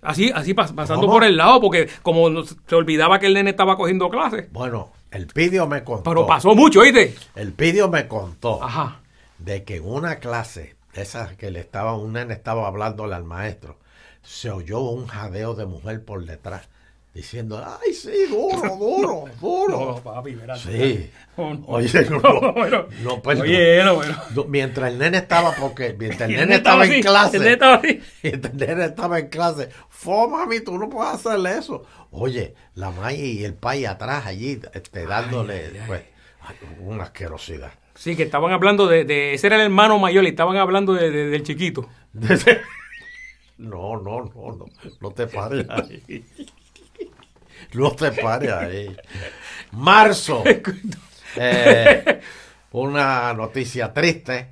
Así, 0.02 0.32
así 0.34 0.54
pas- 0.54 0.74
pasando 0.74 1.02
¿Cómo? 1.08 1.14
por 1.14 1.24
el 1.26 1.36
lado, 1.36 1.60
porque 1.60 1.90
como 2.02 2.44
se 2.46 2.76
olvidaba 2.76 3.20
que 3.20 3.26
el 3.26 3.34
nene 3.34 3.50
estaba 3.50 3.76
cogiendo 3.76 4.10
clases. 4.10 4.52
Bueno, 4.52 4.92
el 5.12 5.28
pidio 5.28 5.68
me 5.68 5.84
contó. 5.84 6.10
Pero 6.10 6.26
pasó 6.26 6.56
mucho, 6.56 6.80
¿oíste? 6.82 7.16
El 7.36 7.52
pidio 7.52 7.90
me 7.90 8.08
contó 8.08 8.64
Ajá. 8.64 9.00
de 9.40 9.64
que 9.66 9.78
en 9.78 9.86
una 9.90 10.16
clase, 10.20 10.76
de 10.94 11.02
esas 11.02 11.36
que 11.36 11.52
le 11.52 11.60
estaba, 11.60 11.96
un 11.98 12.14
nene 12.14 12.34
estaba 12.34 12.66
hablándole 12.68 13.14
al 13.16 13.26
maestro, 13.26 13.76
se 14.24 14.50
oyó 14.50 14.80
un 14.80 15.08
jadeo 15.08 15.54
de 15.54 15.66
mujer 15.66 16.04
por 16.06 16.24
detrás, 16.26 16.70
diciendo, 17.22 17.64
ay, 17.82 17.94
sí, 17.94 18.12
duro, 18.30 18.76
duro, 18.78 19.26
duro. 19.40 19.80
No, 19.96 19.96
papi. 20.04 20.38
Sí. 20.58 21.10
No. 21.38 21.64
Oye, 21.68 22.06
no, 22.10 22.52
bueno. 22.54 22.88
no, 23.04 23.22
pues, 23.22 23.40
Oye, 23.40 23.84
no, 23.84 23.96
bueno. 23.96 24.16
no. 24.36 24.44
Mientras 24.46 24.92
el 24.92 24.98
nene 25.00 25.18
estaba, 25.20 25.52
porque 25.56 25.96
mientras 25.98 26.30
el 26.30 26.36
nene 26.36 26.56
estaba 26.56 26.86
en 26.86 27.02
clase, 27.02 27.38
el 27.38 27.44
nene 27.44 27.54
estaba 27.54 27.76
así. 27.76 28.02
mientras 28.24 28.54
el 28.54 28.60
nene 28.60 28.86
estaba 28.86 29.20
en 29.20 29.28
clase, 29.30 29.70
fue 29.90 30.28
mami, 30.28 30.60
tú 30.62 30.78
no 30.78 30.90
puedes 30.90 31.14
hacerle 31.14 31.58
eso. 31.58 31.84
Oye, 32.12 32.56
la 32.76 32.92
May 32.92 33.20
y 33.20 33.44
el 33.46 33.54
pai 33.54 33.86
atrás 33.86 34.26
allí, 34.26 34.60
este, 34.74 35.06
dándole, 35.06 35.54
ay, 35.66 35.72
ay. 35.76 35.82
pues, 35.88 36.02
ay, 36.42 36.56
una 36.80 37.04
asquerosidad. 37.04 37.72
Sí, 37.96 38.16
que 38.16 38.24
estaban 38.24 38.52
hablando 38.54 38.88
de, 38.88 39.04
de- 39.04 39.34
Ese 39.34 39.48
era 39.48 39.58
el 39.58 39.64
hermano 39.64 40.00
mayor 40.00 40.24
y 40.24 40.30
estaban 40.30 40.56
hablando 40.58 40.94
de, 40.94 41.12
de- 41.12 41.26
del 41.28 41.44
chiquito. 41.44 41.88
No, 43.58 43.98
no, 43.98 44.22
no, 44.24 44.56
no, 44.56 44.66
no 45.02 45.12
te 45.12 45.28
pares 45.28 45.66
ahí. 45.70 46.24
No 47.74 47.92
te 47.92 48.12
pares 48.12 48.52
ahí. 48.52 48.98
Marzo. 49.72 50.44
Eh, 51.36 52.22
una 52.72 53.32
noticia 53.36 53.94
triste 53.94 54.48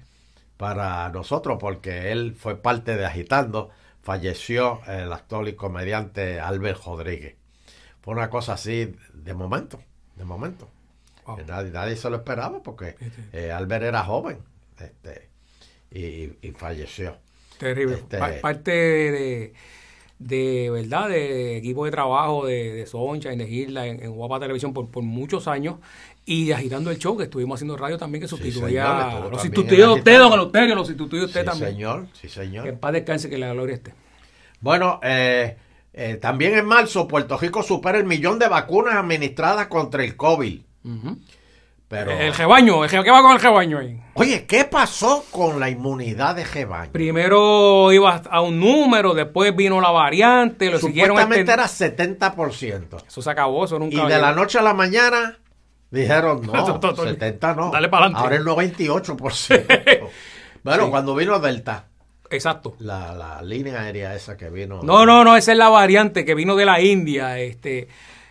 para 0.58 1.10
nosotros 1.10 1.58
porque 1.60 2.12
él 2.12 2.36
fue 2.40 2.56
parte 2.62 2.96
de 2.96 3.04
Agitando. 3.04 3.72
Falleció 4.04 4.82
el 4.88 5.12
actor 5.12 5.48
y 5.50 5.54
comediante 5.54 6.40
Albert 6.40 6.84
Rodríguez. 6.86 7.36
Fue 8.02 8.14
una 8.14 8.30
cosa 8.30 8.54
así 8.54 8.96
de 9.12 9.34
momento, 9.34 9.82
de 10.16 10.24
momento. 10.24 10.70
Wow. 11.26 11.40
Nadie, 11.48 11.72
nadie 11.72 11.96
se 11.98 12.12
lo 12.12 12.18
esperaba 12.18 12.62
porque 12.62 12.96
eh, 13.34 13.52
Albert 13.52 13.84
era 13.86 14.04
joven 14.04 14.38
este, 14.80 15.30
y, 15.92 16.48
y 16.48 16.52
falleció. 16.56 17.18
Terrible. 17.58 17.96
Este- 17.96 18.20
Pa- 18.20 18.40
parte 18.40 18.72
de, 18.72 19.54
de, 20.20 20.70
verdad, 20.72 21.10
de 21.10 21.58
equipo 21.58 21.86
de 21.86 21.92
trabajo 21.92 22.46
de, 22.46 22.74
de 22.74 22.86
Soncha, 22.86 23.30
de 23.30 23.48
Gilda, 23.48 23.86
en, 23.88 24.02
en 24.04 24.12
Guapa 24.12 24.40
Televisión 24.40 24.74
por, 24.74 24.90
por 24.90 25.04
muchos 25.04 25.48
años. 25.48 25.76
Y 26.26 26.52
agitando 26.52 26.92
el 26.92 26.98
show, 26.98 27.16
que 27.16 27.24
estuvimos 27.24 27.58
haciendo 27.58 27.78
radio 27.78 27.98
también, 27.98 28.22
que 28.22 28.28
sustituía 28.28 28.84
los 28.84 29.14
también 29.14 29.42
sustituyó 29.42 29.94
usted, 29.94 30.20
don 30.20 30.34
Eleuterio, 30.34 30.76
los 30.76 30.88
sustituyó 30.88 31.26
usted 31.26 31.42
Sí, 31.42 31.46
también. 31.46 31.72
señor, 31.72 32.08
sí, 32.14 32.28
señor. 32.28 32.64
Que 32.64 32.70
en 32.72 32.80
paz 32.80 32.92
descanse, 32.94 33.30
que 33.30 33.38
la 33.38 33.54
gloria 33.54 33.76
esté. 33.76 33.94
Bueno, 34.60 35.00
eh, 35.04 35.56
eh, 35.94 36.16
también 36.22 36.58
en 36.58 36.66
marzo 36.66 37.08
Puerto 37.08 37.38
Rico 37.38 37.64
supera 37.64 37.98
el 37.98 38.06
millón 38.06 38.40
de 38.40 38.48
vacunas 38.50 38.96
administradas 38.96 39.68
contra 39.68 40.04
el 40.04 40.18
COVID. 40.18 40.60
Ujú. 40.84 41.18
Pero, 41.89 42.12
El 42.12 42.34
re- 42.34 42.46
¿qué 43.03 43.12
va 43.12 43.22
con 43.22 43.32
el 43.32 43.39
rebaño 43.39 43.79
ahí? 43.79 44.01
oye, 44.15 44.46
¿qué 44.46 44.65
pasó 44.65 45.24
con 45.32 45.58
la 45.60 45.70
inmunidad 45.70 46.36
de 46.36 46.44
rebaño? 46.44 46.91
Primero 46.91 47.94
iba 47.94 48.22
a 48.29 48.41
un 48.41 48.60
número, 48.60 49.13
después 49.13 49.56
vino 49.56 49.79
la 49.79 49.91
variante, 49.91 50.70
lo 50.70 50.79
Supuestamente 50.79 51.46
extend- 51.46 51.53
era 51.53 51.67
70%. 51.67 52.98
Eso 53.08 53.22
se 53.22 53.29
acabó, 53.32 53.63
eso 53.65 53.79
nunca 53.79 53.96
Y 54.03 54.06
de 54.08 54.17
la 54.20 54.34
noche 54.34 54.60
a 54.60 54.62
la 54.62 54.74
mañana, 54.74 55.38
Dijeron, 55.89 56.41
no, 56.41 56.51
To- 56.65 56.79
to- 56.82 56.94
to- 56.94 57.03
70 57.06 57.56
no. 57.56 57.72
Dale 57.72 57.88
pa'lante. 57.88 58.20
Ahora 58.20 58.36
el 58.36 58.44
98%. 58.46 60.10
bueno, 60.63 60.89
cuando 60.89 61.15
vino 61.15 61.39
Delta, 61.39 61.86
Exacto. 62.29 62.75
la, 62.79 63.13
la 63.15 63.41
línea 63.41 63.79
aérea 63.82 64.13
esa 64.13 64.36
que 64.36 64.50
vino. 64.50 64.82
No, 64.84 65.06
no, 65.06 65.24
no, 65.24 65.38
esa 65.38 65.53
es 65.53 65.58
la 65.58 65.70
variante 65.70 66.25
que 66.25 66.36
vino 66.36 66.58
de 66.58 66.65
la 66.65 66.82
India, 66.82 67.39
este, 67.39 67.88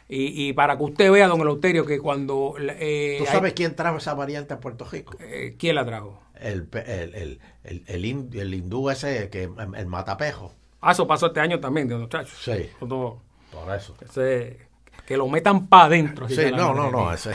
y, 0.08 0.48
y 0.48 0.52
para 0.52 0.76
que 0.76 0.84
usted 0.84 1.10
vea, 1.10 1.28
don 1.28 1.40
Eleuterio, 1.40 1.84
que 1.86 1.98
cuando... 1.98 2.54
eh, 2.58 3.16
¿Tú 3.18 3.26
sabes 3.26 3.52
quién 3.54 3.74
trajo 3.74 3.98
esa 3.98 4.14
variante 4.14 4.54
a 4.54 4.60
Puerto 4.60 4.84
Rico? 4.84 5.14
eh, 5.20 5.56
¿Quién 5.58 5.74
la 5.74 5.84
trajo? 5.84 6.20
El, 6.40 6.68
el, 6.86 7.14
el, 7.14 7.40
el, 7.64 7.82
el, 7.86 8.04
hin- 8.04 8.30
el 8.38 8.54
hindú 8.54 8.90
ese, 8.90 9.30
que 9.30 9.44
el 9.44 9.86
matapejo. 9.86 10.52
Ah, 10.80 10.92
eso 10.92 11.06
pasó 11.06 11.26
este 11.28 11.40
año 11.40 11.58
también, 11.58 11.88
de 11.88 11.96
muchachos. 11.96 12.38
Sí, 12.42 12.68
Todo- 12.78 13.20
por 13.50 13.74
eso. 13.74 13.96
ese- 14.00 14.66
que 15.06 15.16
lo 15.16 15.28
metan 15.28 15.68
para 15.68 15.84
adentro. 15.84 16.28
Sí, 16.28 16.50
no, 16.54 16.74
no, 16.74 16.90
no. 16.90 17.12
Ese, 17.12 17.30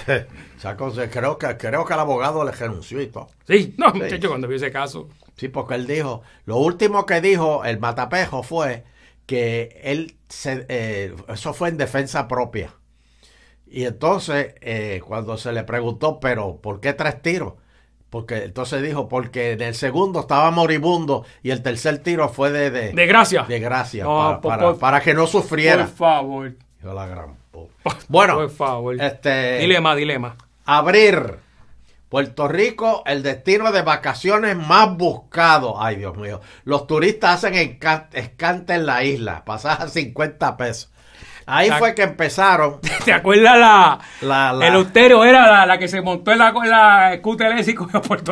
esa 0.57 0.75
cosa, 0.75 1.09
creo, 1.09 1.37
que, 1.37 1.55
creo 1.57 1.85
que 1.85 1.93
el 1.93 1.99
abogado 1.99 2.43
le 2.43 2.51
renunció 2.51 3.01
y 3.01 3.07
todo. 3.07 3.29
Sí, 3.47 3.73
no, 3.77 3.93
muchacho, 3.93 4.27
cuando 4.29 4.47
vi 4.47 4.55
ese 4.57 4.71
caso. 4.71 5.07
Sí, 5.37 5.47
porque 5.47 5.75
él 5.75 5.87
dijo, 5.87 6.21
lo 6.45 6.57
último 6.57 7.05
que 7.05 7.21
dijo 7.21 7.63
el 7.65 7.79
matapejo 7.79 8.43
fue 8.43 8.83
que 9.25 9.79
él, 9.83 10.15
se, 10.29 10.65
eh, 10.69 11.15
eso 11.29 11.53
fue 11.53 11.69
en 11.69 11.77
defensa 11.77 12.27
propia. 12.27 12.73
Y 13.67 13.85
entonces, 13.85 14.55
eh, 14.61 15.01
cuando 15.05 15.37
se 15.37 15.51
le 15.53 15.63
preguntó, 15.63 16.19
pero 16.19 16.57
¿por 16.57 16.79
qué 16.81 16.93
tres 16.93 17.21
tiros? 17.21 17.53
Porque 18.09 18.43
entonces 18.43 18.81
dijo, 18.83 19.07
porque 19.07 19.53
en 19.53 19.61
el 19.61 19.73
segundo 19.75 20.19
estaba 20.19 20.51
moribundo 20.51 21.25
y 21.43 21.51
el 21.51 21.61
tercer 21.63 21.99
tiro 21.99 22.27
fue 22.27 22.51
de, 22.51 22.69
de, 22.69 22.91
De 22.91 23.05
gracia. 23.07 23.43
de 23.43 23.59
gracia, 23.61 24.03
No, 24.03 24.17
para, 24.17 24.41
por- 24.41 24.49
para- 24.51 24.63
por- 24.63 24.79
para 24.79 25.01
que 25.01 25.13
no 25.13 25.27
sufriera. 25.27 25.85
Por 25.85 25.95
favor. 25.95 26.53
Yo 26.83 26.93
la 26.93 27.05
gran. 27.07 27.37
Bueno, 28.09 28.35
Por 28.35 28.49
favor. 28.49 29.01
este, 29.01 29.59
Dilema, 29.59 29.95
dilema. 29.95 30.35
abrir 30.65 31.37
Puerto 32.12 32.50
Rico, 32.50 33.03
el 33.06 33.24
destino 33.24 33.72
de 33.72 33.84
vacaciones 33.84 34.58
más 34.58 34.98
buscado. 34.98 35.82
Ay, 35.82 35.96
Dios 35.96 36.18
mío. 36.18 36.41
Los 36.65 36.86
turistas 36.86 37.36
hacen 37.46 37.56
escante 38.12 38.74
en 38.74 38.86
la 38.86 39.06
isla, 39.06 39.46
pasas 39.46 39.80
a 39.80 39.88
50 39.88 40.58
pesos. 40.58 40.91
Ahí 41.46 41.72
fue 41.72 41.96
que 41.96 42.03
empezaron 42.03 42.80
¿Te 43.06 43.13
acuerdas 43.13 43.58
la, 43.58 44.00
la, 44.22 44.51
la- 44.53 44.68
El 44.68 44.74
Eleuterio 44.74 45.24
era 45.24 45.50
la, 45.50 45.65
la 45.65 45.77
que 45.80 45.88
se 45.88 46.01
montó 46.01 46.34
en 46.34 46.39
la, 46.39 46.50
en 46.50 46.70
la 46.70 47.20
esa 47.22 47.72
y 47.72 47.75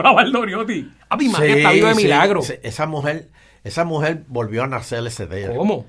la 0.03 0.11
Valdoriotti. 0.11 0.91
A 1.07 1.15
mi 1.15 1.29
madre 1.29 1.53
Sí, 1.53 1.57
está 1.59 1.71
viva 1.71 1.89
de 1.89 1.95
sí, 1.95 2.03
milagro. 2.03 2.41
sí, 2.41 2.53
esa 2.61 2.85
mujer, 2.85 3.29
esa 3.63 3.85
mujer 3.85 4.25
volvió 4.27 4.63
a 4.63 4.67
nacer 4.67 5.07
ese 5.07 5.25
día. 5.25 5.55
¿Cómo? 5.55 5.85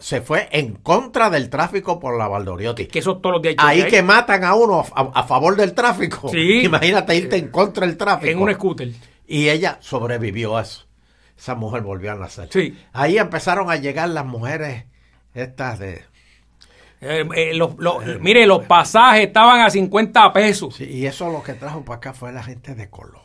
Se 0.00 0.20
fue 0.20 0.48
en 0.52 0.74
contra 0.74 1.28
del 1.30 1.48
tráfico 1.50 1.98
por 1.98 2.16
la 2.18 2.28
Valdoriotti. 2.28 2.86
Que 2.86 2.98
eso 3.00 3.18
todos 3.18 3.34
los 3.36 3.42
días 3.42 3.56
Ahí 3.58 3.86
que 3.86 4.02
matan 4.02 4.44
a 4.44 4.54
uno 4.54 4.84
a, 4.94 5.00
a 5.14 5.22
favor 5.24 5.56
del 5.56 5.74
tráfico. 5.74 6.28
Sí. 6.28 6.60
Imagínate 6.64 7.16
irte 7.16 7.36
en 7.36 7.48
contra 7.48 7.86
del 7.86 7.96
tráfico. 7.96 8.30
en 8.30 8.38
un 8.40 8.52
scooter. 8.52 8.90
Y 9.26 9.48
ella 9.48 9.78
sobrevivió 9.80 10.56
a 10.56 10.62
eso. 10.62 10.86
Esa 11.38 11.54
mujer 11.54 11.82
volvió 11.82 12.12
a 12.12 12.14
nacer. 12.14 12.48
Sí. 12.52 12.78
Ahí 12.92 13.18
empezaron 13.18 13.70
a 13.70 13.76
llegar 13.76 14.08
las 14.10 14.24
mujeres 14.26 14.84
estas 15.34 15.78
de... 15.78 16.04
Eh, 17.00 17.28
eh, 17.34 17.54
los- 17.54 17.76
los- 17.78 18.20
mire, 18.20 18.46
los 18.46 18.64
pasajes 18.66 19.26
estaban 19.26 19.60
a 19.60 19.70
50 19.70 20.32
pesos. 20.32 20.76
Sí, 20.76 20.84
y 20.84 21.06
eso 21.06 21.28
lo 21.30 21.42
que 21.42 21.54
trajo 21.54 21.84
para 21.84 21.96
acá 21.96 22.12
fue 22.12 22.30
la 22.32 22.44
gente 22.44 22.76
de 22.76 22.88
color. 22.90 23.20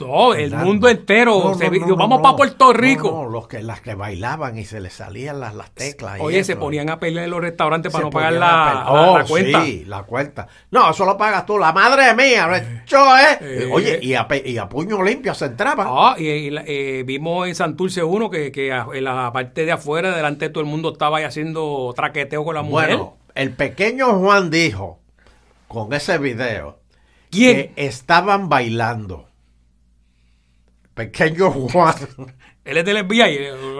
No, 0.00 0.32
el 0.34 0.54
mundo 0.56 0.88
entero. 0.88 1.40
No, 1.44 1.54
se 1.54 1.64
no, 1.66 1.70
vi- 1.70 1.80
no, 1.80 1.96
vamos 1.96 2.20
para. 2.22 2.36
Puerto 2.36 2.72
Rico. 2.72 3.28
Los 3.30 3.48
que, 3.48 3.62
las 3.62 3.80
que 3.80 3.94
bailaban 3.94 4.56
y 4.56 4.64
se 4.64 4.80
les 4.80 4.94
salían 4.94 5.40
las, 5.40 5.54
las 5.54 5.70
teclas. 5.72 6.18
Oye, 6.20 6.42
se 6.44 6.56
ponían 6.56 6.88
a 6.88 6.98
pelear 6.98 7.24
en 7.24 7.30
los 7.30 7.40
restaurantes 7.40 7.92
para 7.92 8.02
Se 8.02 8.06
no 8.06 8.10
pagar 8.10 8.32
la, 8.34 8.38
la- 8.38 8.84
Oh, 8.92 9.18
la 9.18 9.24
cuenta. 9.24 9.64
Sí, 9.64 9.84
la 9.86 10.02
cuenta. 10.04 10.46
No, 10.70 10.90
eso 10.90 11.04
lo 11.04 11.16
pagas 11.18 11.44
tú. 11.44 11.58
La 11.58 11.72
madre 11.72 12.14
mía. 12.14 12.84
Yo, 12.86 13.18
¿eh? 13.18 13.38
Eh. 13.40 13.70
Oye, 13.72 13.98
y 14.00 14.14
a, 14.14 14.26
y 14.44 14.56
a 14.56 14.68
puño 14.68 15.02
limpio 15.02 15.34
se 15.34 15.46
entraban. 15.46 15.86
Ah, 15.90 16.14
y, 16.18 16.48
eh, 16.66 17.02
vimos 17.04 17.46
en 17.48 17.54
Santurce 17.54 18.02
uno 18.02 18.30
que, 18.30 18.50
que 18.52 18.72
a- 18.72 18.86
en 18.94 19.04
la 19.04 19.30
parte 19.32 19.64
de 19.66 19.72
afuera, 19.72 20.14
delante 20.16 20.46
de 20.46 20.50
todo 20.50 20.62
el 20.62 20.70
mundo, 20.70 20.92
estaba 20.92 21.18
ahí 21.18 21.24
haciendo 21.24 21.92
traqueteo 21.94 22.44
con 22.44 22.54
la 22.54 22.62
mujer. 22.62 22.88
Bueno, 22.96 23.16
el 23.34 23.50
pequeño 23.52 24.14
Juan 24.18 24.50
dijo 24.50 25.00
con 25.66 25.92
ese 25.92 26.16
video 26.18 26.78
¿Quién? 27.30 27.74
que 27.74 27.86
estaban 27.86 28.48
bailando. 28.48 29.26
Pequeño 30.94 31.50
Juan. 31.50 31.94
Él 32.64 32.76
es 32.76 32.84
del 32.84 32.98
FBI. 33.06 33.38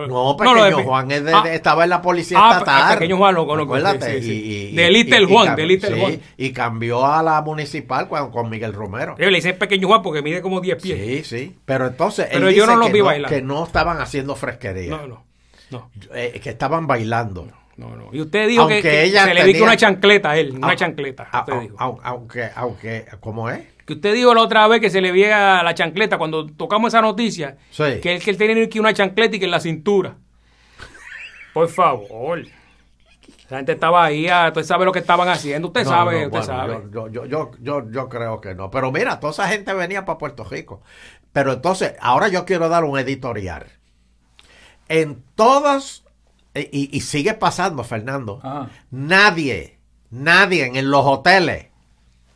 No, 0.08 0.30
lo 0.32 0.36
pequeño 0.36 0.82
Juan 0.82 1.10
es 1.10 1.24
de- 1.24 1.34
Ah, 1.34 1.44
estaba 1.52 1.84
en 1.84 1.90
la 1.90 2.00
policía 2.00 2.38
Ah, 2.40 2.52
estatal. 2.52 2.88
pe- 2.88 2.94
pequeño 3.00 3.16
Juan 3.18 3.34
lo 3.34 3.46
conozco, 3.46 3.74
Acuérdate, 3.74 4.22
sí, 4.22 4.26
sí, 4.26 4.32
y- 4.32 4.68
y- 4.72 4.74
De 4.76 4.90
Little 4.90 5.22
y- 5.22 5.26
Juan, 5.26 5.56
de 5.56 5.66
Little 5.66 5.94
sí, 5.94 6.00
Juan. 6.00 6.20
Y 6.38 6.52
cambió 6.52 7.04
a 7.04 7.22
la 7.22 7.42
municipal 7.42 8.08
con, 8.08 8.30
con 8.30 8.48
Miguel 8.48 8.72
Romero. 8.72 9.14
Yo 9.18 9.28
le 9.30 9.38
hice 9.38 9.52
pequeño 9.52 9.88
Juan 9.88 10.00
porque 10.02 10.22
mide 10.22 10.40
como 10.40 10.60
10 10.62 10.80
pies. 10.80 11.26
Sí, 11.28 11.36
sí. 11.38 11.56
Pero 11.66 11.88
entonces 11.88 12.26
él 12.30 12.38
Pero 12.38 12.50
yo 12.50 12.62
dice 12.62 12.66
no 12.68 12.76
los 12.76 12.86
que, 12.86 12.92
vi 12.94 12.98
no, 13.00 13.04
bailar. 13.04 13.30
que 13.30 13.42
no 13.42 13.64
estaban 13.64 14.00
haciendo 14.00 14.34
fresquería. 14.36 14.90
No, 14.90 15.06
no. 15.06 15.24
No, 15.70 15.90
Eh, 16.14 16.40
que 16.42 16.48
estaban 16.48 16.86
bailando. 16.86 17.46
No, 17.78 17.96
no. 17.96 18.08
Y 18.12 18.20
usted 18.20 18.46
dijo 18.48 18.66
que, 18.68 18.74
Aunque 18.74 18.90
que 18.90 19.04
ella 19.04 19.24
se 19.24 19.34
le 19.34 19.40
vi 19.40 19.46
que 19.46 19.52
tenía- 19.52 19.64
una 19.64 19.76
chancleta 19.76 20.30
a 20.30 20.36
él, 20.38 20.52
una 20.56 20.68
Ah, 20.68 20.76
chancleta. 20.76 21.22
usted 21.32 21.52
ah, 21.54 21.60
dijo. 21.60 21.76
au- 21.78 22.00
Aunque, 22.02 22.50
aunque, 22.54 23.06
¿cómo 23.20 23.48
es? 23.48 23.60
Que 23.86 23.94
usted 23.94 24.12
dijo 24.12 24.34
la 24.34 24.42
otra 24.42 24.68
vez 24.68 24.80
que 24.82 24.90
se 24.90 25.00
le 25.00 25.10
veía 25.12 25.62
la 25.62 25.74
chancleta 25.74 26.18
cuando 26.18 26.46
tocamos 26.46 26.88
esa 26.92 27.00
noticia. 27.00 27.56
Sí. 27.70 27.84
Que 28.02 28.16
él, 28.16 28.22
que 28.22 28.30
él 28.30 28.36
tenía 28.36 28.68
que 28.68 28.80
una 28.80 28.92
chancleta 28.92 29.36
y 29.36 29.38
que 29.38 29.46
en 29.46 29.50
la 29.50 29.60
cintura. 29.60 30.16
Por 31.54 31.68
favor. 31.68 32.42
La 33.48 33.56
gente 33.56 33.72
estaba 33.72 34.04
ahí, 34.04 34.28
ah, 34.28 34.48
usted 34.48 34.62
sabe 34.64 34.84
lo 34.84 34.92
que 34.92 34.98
estaban 34.98 35.26
haciendo, 35.28 35.68
usted 35.68 35.84
No, 35.84 35.90
sabe, 35.90 36.12
no, 36.12 36.26
usted 36.26 36.30
bueno, 36.30 36.44
sabe. 36.44 36.82
Yo, 36.92 37.08
yo, 37.08 37.24
yo, 37.24 37.50
yo, 37.62 37.90
yo 37.90 38.08
creo 38.10 38.40
que 38.42 38.54
no. 38.54 38.70
Pero 38.70 38.92
mira, 38.92 39.18
toda 39.20 39.32
esa 39.32 39.48
gente 39.48 39.72
venía 39.72 40.04
para 40.04 40.18
Puerto 40.18 40.44
Rico. 40.44 40.82
Pero 41.32 41.52
entonces, 41.54 41.94
ahora 42.00 42.28
yo 42.28 42.44
quiero 42.44 42.68
dar 42.68 42.84
un 42.84 42.98
editorial. 42.98 43.66
En 44.90 45.22
todos, 45.34 46.04
y, 46.60 46.90
y- 46.92 47.00
sigue 47.00 47.34
pasando, 47.34 47.84
Fernando, 47.84 48.40
Ajá. 48.42 48.68
nadie, 48.90 49.78
nadie 50.10 50.66
en 50.74 50.90
los 50.90 51.04
hoteles. 51.06 51.66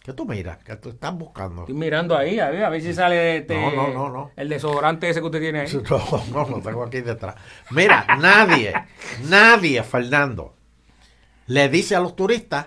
¿Qué 0.04 0.12
tú 0.12 0.26
miras? 0.26 0.58
¿Qué 0.64 0.74
tú 0.76 0.88
estás 0.90 1.14
buscando? 1.16 1.62
Estoy 1.62 1.76
mirando 1.76 2.16
ahí, 2.16 2.40
a 2.40 2.50
ver, 2.50 2.64
a 2.64 2.68
ver 2.70 2.82
si 2.82 2.92
sale 2.92 3.36
este, 3.38 3.54
No, 3.54 3.70
no, 3.70 3.88
no, 3.94 4.08
no. 4.10 4.30
el 4.34 4.48
desodorante 4.48 5.08
ese 5.08 5.20
que 5.20 5.26
usted 5.26 5.40
tiene 5.40 5.60
ahí. 5.60 5.68
No, 5.90 6.22
no, 6.44 6.48
lo 6.56 6.60
tengo 6.60 6.82
aquí 6.82 7.00
detrás. 7.02 7.36
Mira, 7.70 8.04
nadie, 8.18 8.74
nadie, 9.28 9.82
Fernando, 9.84 10.56
le 11.46 11.68
dice 11.68 11.94
a 11.94 12.00
los 12.00 12.16
turistas 12.16 12.66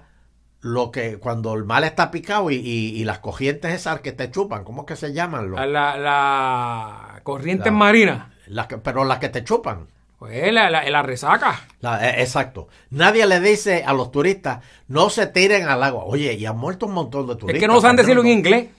lo 0.62 0.92
que 0.92 1.18
cuando 1.18 1.54
el 1.56 1.66
mal 1.66 1.84
está 1.84 2.10
picado 2.10 2.50
y, 2.50 2.56
y- 2.56 2.96
y 3.00 3.04
las 3.04 3.20
corrientes 3.20 3.74
esas 3.74 4.00
que 4.00 4.14
te 4.14 4.32
chupan, 4.32 4.64
¿cómo 4.64 4.86
que 4.86 4.96
se 4.96 5.12
llaman? 5.14 5.52
Los- 5.52 5.60
A 5.60 5.66
La, 5.66 5.98
la 5.98 7.20
corriente 7.24 7.66
La- 7.66 7.72
marina, 7.76 8.34
las 8.48 8.68
que- 8.68 8.78
pero 8.78 9.04
las 9.04 9.20
que 9.20 9.30
te 9.30 9.44
chupan. 9.44 9.88
Pues 10.20 10.52
la, 10.54 10.70
la, 10.70 10.90
la 10.90 11.02
resaca. 11.02 11.68
La- 11.82 12.10
eh, 12.10 12.22
exacto. 12.22 12.68
Nadie 12.90 13.26
le 13.26 13.40
dice 13.40 13.84
a 13.86 13.94
los 13.94 14.12
turistas, 14.12 14.64
no 14.88 15.10
se 15.10 15.28
tiren 15.28 15.68
al 15.68 15.84
agua. 15.84 16.04
Oye, 16.06 16.34
y 16.34 16.46
han 16.46 16.58
muerto 16.58 16.86
un 16.86 16.94
montón 16.94 17.28
de 17.28 17.36
turistas. 17.36 17.56
Es 17.56 17.60
que 17.62 17.68
no 17.68 17.82
saben 17.82 17.98
decirlo 17.98 18.22
en 18.22 18.28
inglés. 18.30 18.70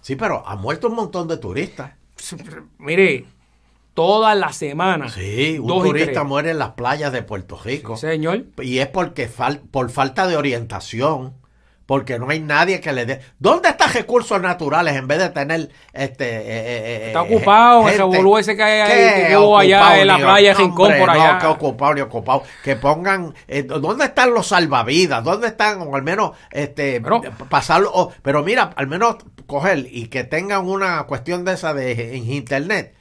Sí, 0.00 0.16
pero 0.16 0.46
han 0.46 0.60
muerto 0.60 0.88
un 0.88 0.94
montón 0.94 1.28
de 1.28 1.36
turistas. 1.36 1.92
Mire, 2.78 3.24
toda 3.94 4.34
la 4.34 4.52
semana. 4.52 5.08
Sí, 5.08 5.58
un 5.58 5.68
turista 5.82 6.24
muere 6.24 6.50
en 6.50 6.58
las 6.58 6.70
playas 6.70 7.12
de 7.12 7.22
Puerto 7.22 7.58
Rico. 7.62 7.96
Sí, 7.96 8.06
señor. 8.06 8.44
Y 8.62 8.78
es 8.78 8.86
porque 8.88 9.28
fal- 9.28 9.60
por 9.70 9.90
falta 9.90 10.26
de 10.26 10.36
orientación, 10.36 11.34
porque 11.88 12.18
no 12.18 12.28
hay 12.28 12.38
nadie 12.40 12.82
que 12.82 12.92
le 12.92 13.06
dé. 13.06 13.20
¿Dónde 13.38 13.70
están 13.70 13.90
recursos 13.90 14.38
naturales 14.42 14.94
en 14.94 15.08
vez 15.08 15.20
de 15.20 15.30
tener 15.30 15.70
este 15.94 16.26
eh, 16.26 16.42
eh, 16.46 17.06
Está 17.06 17.20
eh, 17.20 17.34
ocupado 17.34 17.78
gente? 17.84 17.94
ese 17.94 18.02
revolú 18.02 18.36
ese 18.36 18.54
que 18.54 18.62
hay 18.62 18.80
ahí, 18.82 18.90
¿Qué 19.22 19.28
que 19.28 19.36
hubo 19.38 19.56
allá 19.56 19.78
ocupado, 19.80 20.00
en 20.02 20.06
la 20.06 20.18
playa 20.18 20.48
de 20.50 20.54
Rincón 20.54 20.92
por 20.98 21.06
no, 21.06 21.12
allá. 21.12 21.38
que 21.38 21.46
ocupado 21.46 21.94
ni 21.94 22.00
ocupado. 22.02 22.42
Que 22.62 22.76
pongan, 22.76 23.32
eh, 23.48 23.62
¿dónde 23.62 24.04
están 24.04 24.34
los 24.34 24.48
salvavidas? 24.48 25.24
¿Dónde 25.24 25.46
están, 25.46 25.80
o 25.80 25.96
al 25.96 26.02
menos, 26.02 26.32
este, 26.50 27.00
Pero- 27.00 27.22
pasarlo? 27.48 27.90
o- 27.94 28.12
pero 28.20 28.42
mira, 28.42 28.68
al 28.76 28.86
menos 28.86 29.16
coger 29.46 29.86
y 29.90 30.08
que 30.08 30.24
tengan 30.24 30.68
una 30.68 31.04
cuestión 31.04 31.46
de 31.46 31.54
esa 31.54 31.72
de 31.72 32.16
en 32.18 32.30
internet 32.30 32.97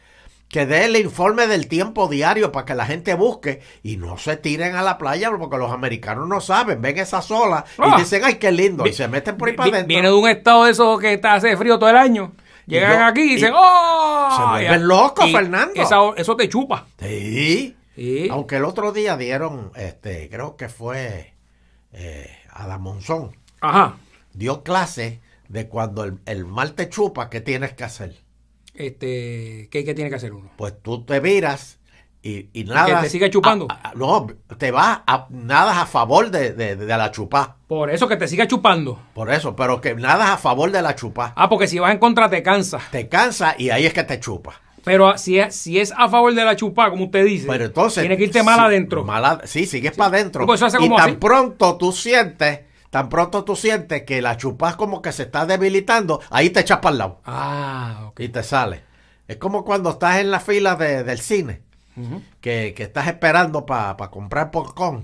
que 0.50 0.66
dé 0.66 0.86
el 0.86 0.96
informe 0.96 1.46
del 1.48 1.68
tiempo 1.68 2.08
diario 2.08 2.52
para 2.52 2.66
que 2.66 2.74
la 2.76 2.86
gente 2.86 3.14
busque 3.16 3.62
y 3.84 3.98
no 3.98 4.18
se 4.18 4.38
tiren 4.38 4.76
a 4.76 4.82
la 4.82 4.98
playa 4.98 5.30
porque 5.38 5.58
los 5.58 5.72
americanos 5.72 6.28
no 6.28 6.40
saben, 6.40 6.82
ven 6.82 6.98
esas 6.98 7.30
olas 7.32 7.66
Ah. 7.78 7.96
y 7.98 8.02
dicen, 8.02 8.22
ay, 8.24 8.36
qué 8.36 8.52
lindo, 8.52 8.86
y 8.88 8.94
se 8.94 9.08
meten 9.10 9.38
por 9.38 9.50
ahí 9.50 9.54
Vi- 9.54 9.58
para 9.58 9.70
adentro. 9.70 9.88
Viene 9.88 10.08
de 10.08 10.14
un 10.14 10.30
estado 10.30 10.64
de 10.66 10.72
esos 10.72 11.00
que 11.02 11.14
está 11.14 11.34
hace 11.34 11.56
frío 11.58 11.78
todo 11.78 11.90
el 11.90 11.98
año. 11.98 12.32
Llegan 12.66 13.00
yo- 13.00 13.06
aquí 13.06 13.22
y 13.22 13.36
dicen, 13.36 13.54
y- 13.54 13.58
¡oh! 13.58 14.30
se 14.38 14.44
vuelven 14.46 14.88
locos, 14.88 15.32
Fernando. 15.32 15.82
esa- 15.82 16.12
eso 16.16 16.36
te 16.36 16.48
chupa. 16.50 16.86
Sí. 17.00 17.76
Sí. 17.96 18.28
Aunque 18.32 18.58
el 18.58 18.66
otro 18.66 18.92
día 18.92 19.18
dieron, 19.18 19.72
este, 19.76 20.30
creo 20.30 20.56
que 20.56 20.70
fue 20.70 21.34
eh, 21.94 22.30
Adam 22.54 22.82
Monzón, 22.82 23.36
Ajá. 23.62 23.96
dio 24.34 24.62
clase 24.64 25.20
de 25.48 25.68
cuando 25.68 26.04
el, 26.04 26.20
el 26.26 26.46
mal 26.46 26.74
te 26.74 26.90
chupa, 26.90 27.30
¿qué 27.30 27.42
tienes 27.42 27.74
que 27.74 27.84
hacer? 27.86 28.16
Este, 28.78 29.68
¿qué, 29.72 29.84
qué 29.84 29.94
tiene 29.94 30.10
que 30.10 30.16
hacer 30.16 30.34
uno? 30.34 30.52
Pues 30.58 30.74
tú 30.82 31.04
te 31.04 31.20
viras 31.20 31.80
y, 32.22 32.50
y 32.54 32.64
nada. 32.64 33.02
te 33.02 33.10
sigue 33.10 33.30
chupando. 33.30 33.68
a- 33.70 33.90
a- 33.90 33.94
no, 33.96 34.28
te 34.58 34.72
vas 34.72 35.00
a 35.08 35.28
nadas 35.30 35.78
a 35.78 35.86
favor 35.86 36.30
de, 36.32 36.54
de- 36.54 36.76
de 36.76 36.86
la 36.98 37.12
chupá. 37.12 37.58
Por 37.68 37.90
eso 37.90 38.08
que 38.08 38.16
te 38.18 38.28
siga 38.28 38.48
chupando. 38.48 39.00
Por 39.14 39.32
eso, 39.32 39.56
pero 39.56 39.82
que 39.82 39.96
nadas 39.96 40.30
a 40.30 40.38
favor 40.38 40.72
de 40.72 40.82
la 40.82 40.96
chupá. 40.96 41.34
Ah, 41.36 41.50
porque 41.50 41.68
si 41.68 41.80
vas 41.80 41.92
en 41.92 42.00
contra 42.00 42.30
te 42.30 42.42
cansa. 42.44 42.80
Te 42.92 43.08
cansa 43.10 43.56
y 43.58 43.70
ahí 43.70 43.86
es 43.86 43.94
que 43.94 44.04
te 44.04 44.20
chupa. 44.20 44.62
Pero 44.84 45.18
si 45.18 45.38
es, 45.38 45.54
si 45.56 45.80
es 45.80 45.92
a 45.98 46.08
favor 46.08 46.34
de 46.34 46.46
la 46.46 46.56
chupa, 46.56 46.90
como 46.90 47.06
usted 47.06 47.26
dice, 47.26 47.46
Pero 47.48 47.66
entonces. 47.66 48.02
tiene 48.04 48.16
que 48.16 48.24
irte 48.24 48.42
mal 48.42 48.56
sí, 48.60 48.66
adentro. 48.66 49.04
mal 49.04 49.42
sí, 49.44 49.66
sigues 49.66 49.92
para 49.98 50.16
adentro. 50.16 50.46
Pues 50.46 50.62
y 50.62 50.90
tan 50.90 51.00
así. 51.00 51.12
pronto 51.14 51.78
tú 51.78 51.92
sientes, 51.92 52.62
tan 52.90 53.10
pronto 53.10 53.44
tú 53.44 53.56
sientes 53.56 54.04
que 54.04 54.22
la 54.22 54.38
chupá 54.38 54.78
como 54.78 55.02
que 55.02 55.12
se 55.12 55.24
está 55.24 55.46
debilitando, 55.46 56.22
ahí 56.30 56.50
te 56.50 56.62
echas 56.62 56.80
para 56.80 56.92
el 56.94 56.98
lado 57.00 57.22
Ah, 57.26 58.06
ok. 58.10 58.20
y 58.22 58.30
te 58.30 58.44
sale. 58.44 58.84
Es 59.28 59.38
como 59.38 59.66
cuando 59.66 59.90
estás 59.92 60.20
en 60.20 60.32
la 60.32 60.40
fila 60.40 60.76
de- 60.76 61.04
del 61.04 61.20
cine, 61.20 61.62
que, 62.42 62.74
que 62.76 62.84
estás 62.84 63.08
esperando 63.08 63.66
para 63.66 63.96
comprar 64.10 64.52
popcorn, 64.52 65.04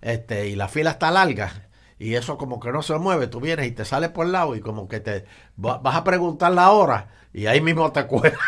este, 0.00 0.48
y 0.48 0.56
la 0.56 0.68
fila 0.68 0.90
está 0.92 1.10
larga. 1.10 1.68
Y 1.98 2.14
eso 2.16 2.36
como 2.36 2.58
que 2.60 2.72
no 2.72 2.82
se 2.82 2.94
mueve, 2.98 3.28
tú 3.28 3.40
vienes 3.40 3.66
y 3.66 3.70
te 3.70 3.84
sales 3.84 4.10
por 4.10 4.26
el 4.26 4.32
lado 4.32 4.56
y 4.56 4.60
como 4.60 4.88
que 4.88 4.98
te 5.00 5.24
va- 5.64 5.78
vas 5.78 5.94
a 5.96 6.02
preguntar 6.04 6.50
la 6.52 6.70
hora 6.70 7.08
y 7.32 7.46
ahí 7.46 7.60
mismo 7.60 7.92
te 7.92 8.04
cuelgas. 8.06 8.40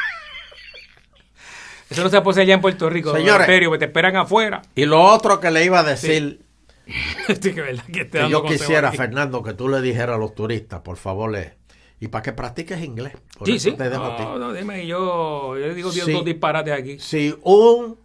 Eso 1.88 2.02
no 2.02 2.08
se 2.10 2.20
puede 2.20 2.42
allá 2.42 2.54
en 2.54 2.60
Puerto 2.60 2.90
Rico. 2.90 3.12
Señores. 3.12 3.34
Eleuterio, 3.46 3.70
que 3.70 3.78
te 3.78 3.84
esperan 3.84 4.16
afuera. 4.16 4.62
Y 4.74 4.86
lo 4.86 5.00
otro 5.02 5.38
que 5.38 5.50
le 5.52 5.64
iba 5.64 5.78
a 5.78 5.82
decir, 5.84 6.40
Sí, 6.40 6.45
que 7.40 7.50
verdad 7.52 7.84
que, 7.84 8.00
esté 8.02 8.10
que 8.10 8.18
dando 8.18 8.30
yo 8.30 8.44
quisiera, 8.44 8.88
aquí. 8.88 8.96
Fernando, 8.96 9.42
que 9.42 9.54
tú 9.54 9.68
le 9.68 9.80
dijeras 9.80 10.16
a 10.16 10.18
los 10.18 10.34
turistas, 10.34 10.80
por 10.80 10.96
favor, 10.96 11.30
le, 11.32 11.54
y 12.00 12.08
para 12.08 12.22
que 12.22 12.32
practiques 12.32 12.82
inglés. 12.82 13.12
Por 13.38 13.46
Sí, 13.48 13.58
sí. 13.58 13.72
te 13.72 13.88
dejo 13.90 14.04
a 14.04 14.16
ti. 14.16 14.22
No, 14.22 14.38
no, 14.38 14.52
dime, 14.52 14.86
yo, 14.86 15.56
yo 15.58 15.66
le 15.66 15.74
digo 15.74 15.90
Sí. 15.92 16.10
dos 16.12 16.24
disparates 16.24 16.72
aquí. 16.74 16.98
Si 16.98 17.34
un 17.42 17.98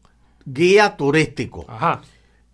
guía 0.46 0.98
turístico 0.98 1.66
Ajá. 1.70 2.02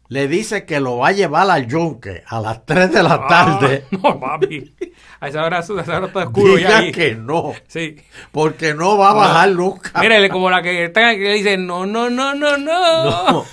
le 0.10 0.27
dice 0.27 0.65
que 0.65 0.79
lo 0.81 0.98
va 0.98 1.10
a 1.10 1.12
llevar 1.13 1.50
al 1.50 1.67
yunque 1.67 2.24
a 2.27 2.41
las 2.41 2.65
3 2.65 2.91
de 2.91 3.03
la 3.03 3.25
tarde, 3.27 3.86
Ah, 3.86 3.98
no, 4.03 4.19
papi. 4.19 4.75
A 5.19 5.29
esa 5.29 5.43
hora, 5.46 5.57
a 5.57 5.62
esa 5.62 5.74
hora 5.74 6.05
está 6.07 6.25
oscuro 6.25 6.57
ya 6.60 6.79
ahí. 6.79 6.91
que 6.91 7.15
no, 7.15 7.53
Sí. 7.67 7.96
porque 8.31 8.74
no 8.74 8.98
va 8.98 9.12
a 9.12 9.13
bajar 9.13 9.51
nunca. 9.51 9.91
Como 10.29 10.50
la 10.50 10.62
que 10.62 10.86
está 10.86 11.12
que 11.15 11.19
le 11.24 11.34
dice, 11.36 11.57
no, 11.57 11.86
no, 11.86 12.10
no, 12.10 12.36
no, 12.36 12.57
no. 12.57 13.03
No. 13.31 13.46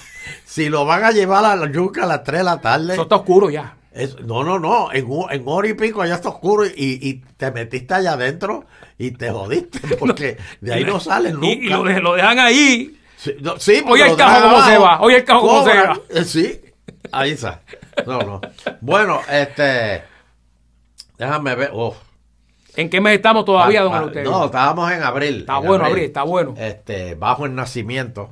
Si 0.54 0.68
lo 0.68 0.84
van 0.84 1.02
a 1.02 1.10
llevar 1.10 1.44
al 1.44 1.72
yunque 1.72 2.00
a 2.00 2.06
las 2.06 2.22
3 2.22 2.38
de 2.38 2.44
la 2.44 2.60
tarde, 2.60 2.92
Eso 2.92 3.02
está 3.02 3.16
oscuro 3.16 3.50
ya. 3.50 3.74
es- 3.90 4.20
no, 4.20 4.44
no, 4.44 4.60
no, 4.60 4.92
en, 4.92 5.04
en 5.30 5.42
hora 5.46 5.66
y 5.66 5.74
pico 5.74 6.04
ya 6.04 6.14
está 6.14 6.28
oscuro 6.28 6.64
y, 6.64 6.70
y 6.76 7.14
te 7.36 7.50
metiste 7.50 7.92
allá 7.92 8.12
adentro 8.12 8.64
y 8.96 9.10
te 9.10 9.30
jodiste, 9.32 9.80
porque 9.98 10.36
de 10.60 10.72
ahí 10.74 10.84
no 10.84 11.00
sales 11.00 11.32
nunca. 11.34 11.46
Y, 11.48 11.66
y 11.66 11.68
lo, 11.70 11.82
de- 11.82 11.98
lo 12.00 12.14
dejan 12.14 12.38
ahí. 12.38 12.96
Sí, 13.16 13.34
no, 13.40 13.58
sí, 13.58 13.82
Oye 13.84 14.06
el 14.06 14.16
cajo 14.16 14.42
cómo 14.48 14.62
se 14.64 14.78
va, 14.78 15.00
oye 15.00 15.16
el 15.16 15.24
cajo 15.24 15.40
cómo 15.40 15.64
se 15.64 15.74
va. 15.76 15.98
Eh, 16.10 16.24
Sí, 16.24 16.60
ahí 17.10 17.32
está. 17.32 17.62
No, 18.06 18.20
no. 18.20 18.40
Bueno, 18.80 19.22
este. 19.28 20.04
Déjame 21.18 21.56
ver. 21.56 21.70
oh. 21.72 21.96
¿En 22.76 22.88
qué 22.90 23.00
mes 23.00 23.14
estamos 23.16 23.44
todavía, 23.44 23.80
Pa- 23.80 23.84
don 23.84 23.92
pa- 23.92 23.98
Eleuterio? 23.98 24.30
No, 24.30 24.44
estábamos 24.46 24.92
en 24.92 25.02
abril. 25.02 25.40
Está 25.40 25.58
en 25.58 25.66
bueno, 25.66 25.84
abril, 25.86 26.04
está 26.04 26.22
bueno. 26.22 26.54
Este, 26.56 27.16
bajo 27.16 27.44
el 27.46 27.54
nacimiento. 27.56 28.30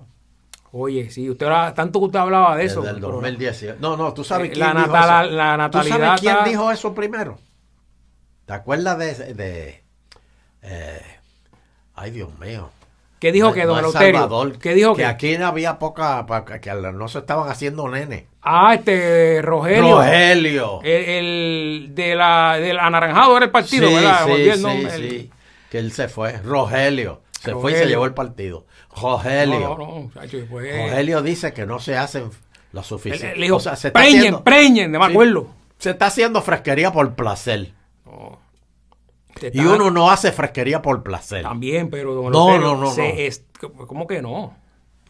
Oye, 0.74 1.10
sí, 1.10 1.28
usted 1.28 1.46
tanto 1.74 1.98
que 2.00 2.06
usted 2.06 2.18
hablaba 2.18 2.56
de 2.56 2.64
eso. 2.64 2.80
Desde 2.80 2.94
el 2.96 3.00
pero- 3.02 3.12
2018. 3.20 3.76
No, 3.80 3.96
no, 3.96 4.14
tú 4.14 4.24
sabes 4.24 4.48
Eh, 4.48 4.52
quién 4.54 4.66
la 4.66 4.72
dijo 4.74 4.86
natala- 4.92 5.22
eso. 5.26 5.30
la 5.34 5.52
¿Tú 5.52 5.58
natalidad 5.58 5.98
sabes 6.16 6.20
quién 6.20 6.36
dijo 6.46 6.70
eso 6.72 6.94
primero? 6.94 7.38
¿Te 8.46 8.52
acuerdas 8.54 8.98
de. 8.98 9.34
de 9.34 9.84
eh, 10.62 11.02
ay, 11.94 12.10
Dios 12.10 12.30
mío. 12.38 12.70
¿Qué 13.18 13.30
dijo 13.30 13.48
No- 13.48 13.54
que, 13.54 13.64
don 13.66 13.82
no? 13.82 13.92
Salvador, 13.92 14.58
¿Qué 14.58 14.74
dijo 14.74 14.94
que 14.94 15.02
que? 15.02 15.06
aquí 15.06 15.34
había 15.36 15.78
poca. 15.78 16.26
que 16.60 16.72
no 16.72 17.06
se 17.08 17.18
estaban 17.20 17.48
haciendo 17.50 17.88
nenes. 17.88 18.24
Ah, 18.42 18.74
este, 18.74 19.40
Rogelio. 19.42 19.96
Rogelio. 19.98 20.80
El, 20.82 21.04
el 21.04 21.94
de 21.94 22.14
la, 22.16 22.56
del 22.58 22.78
anaranjado 22.80 23.36
era 23.36 23.44
el 23.46 23.52
partido, 23.52 23.86
sí, 23.88 23.94
¿verdad? 23.94 24.24
sí, 24.26 24.32
el 24.32 24.58
sí, 24.58 24.66
el- 24.66 25.10
sí. 25.10 25.30
Que 25.70 25.78
él 25.78 25.92
se 25.92 26.08
fue. 26.08 26.38
Rogelio. 26.38 27.20
Se 27.40 27.52
fue 27.54 27.72
y 27.72 27.74
se 27.76 27.86
llevó 27.86 28.06
el 28.06 28.14
partido. 28.14 28.66
Rogelio. 29.00 29.60
No, 29.60 29.78
no, 29.78 29.86
no, 29.86 29.86
muchacho, 30.02 30.36
después- 30.38 30.76
Rogelio 30.90 31.22
dice 31.22 31.52
que 31.52 31.66
no 31.66 31.78
se 31.78 31.96
hacen 31.96 32.30
lo 32.72 32.82
suficiente. 32.82 33.32
él 33.34 33.40
dijo, 33.42 33.56
O 33.56 33.60
sea, 33.60 33.76
se 33.76 33.88
está 33.88 34.00
preñen, 34.00 34.18
haciendo- 34.18 34.44
preñen, 34.44 34.92
no 34.92 34.98
me 35.00 35.06
Sí. 35.06 35.10
acuerdo. 35.12 35.46
Se 35.78 35.90
está 35.90 36.06
haciendo 36.06 36.40
fresquería 36.42 36.92
por 36.92 37.14
placer. 37.14 37.72
Y 39.40 39.46
está- 39.46 39.62
uno 39.74 39.90
no 39.90 40.10
hace 40.10 40.30
fresquería 40.30 40.80
por 40.82 41.02
placer. 41.02 41.42
También, 41.42 41.90
pero 41.90 42.14
don 42.14 42.30
No, 42.32 42.58
no, 42.58 42.76
no, 42.76 42.90
se 42.92 43.08
no. 43.08 43.14
es- 43.18 43.44
¿Cómo 43.88 44.06
que 44.06 44.22
no? 44.22 44.54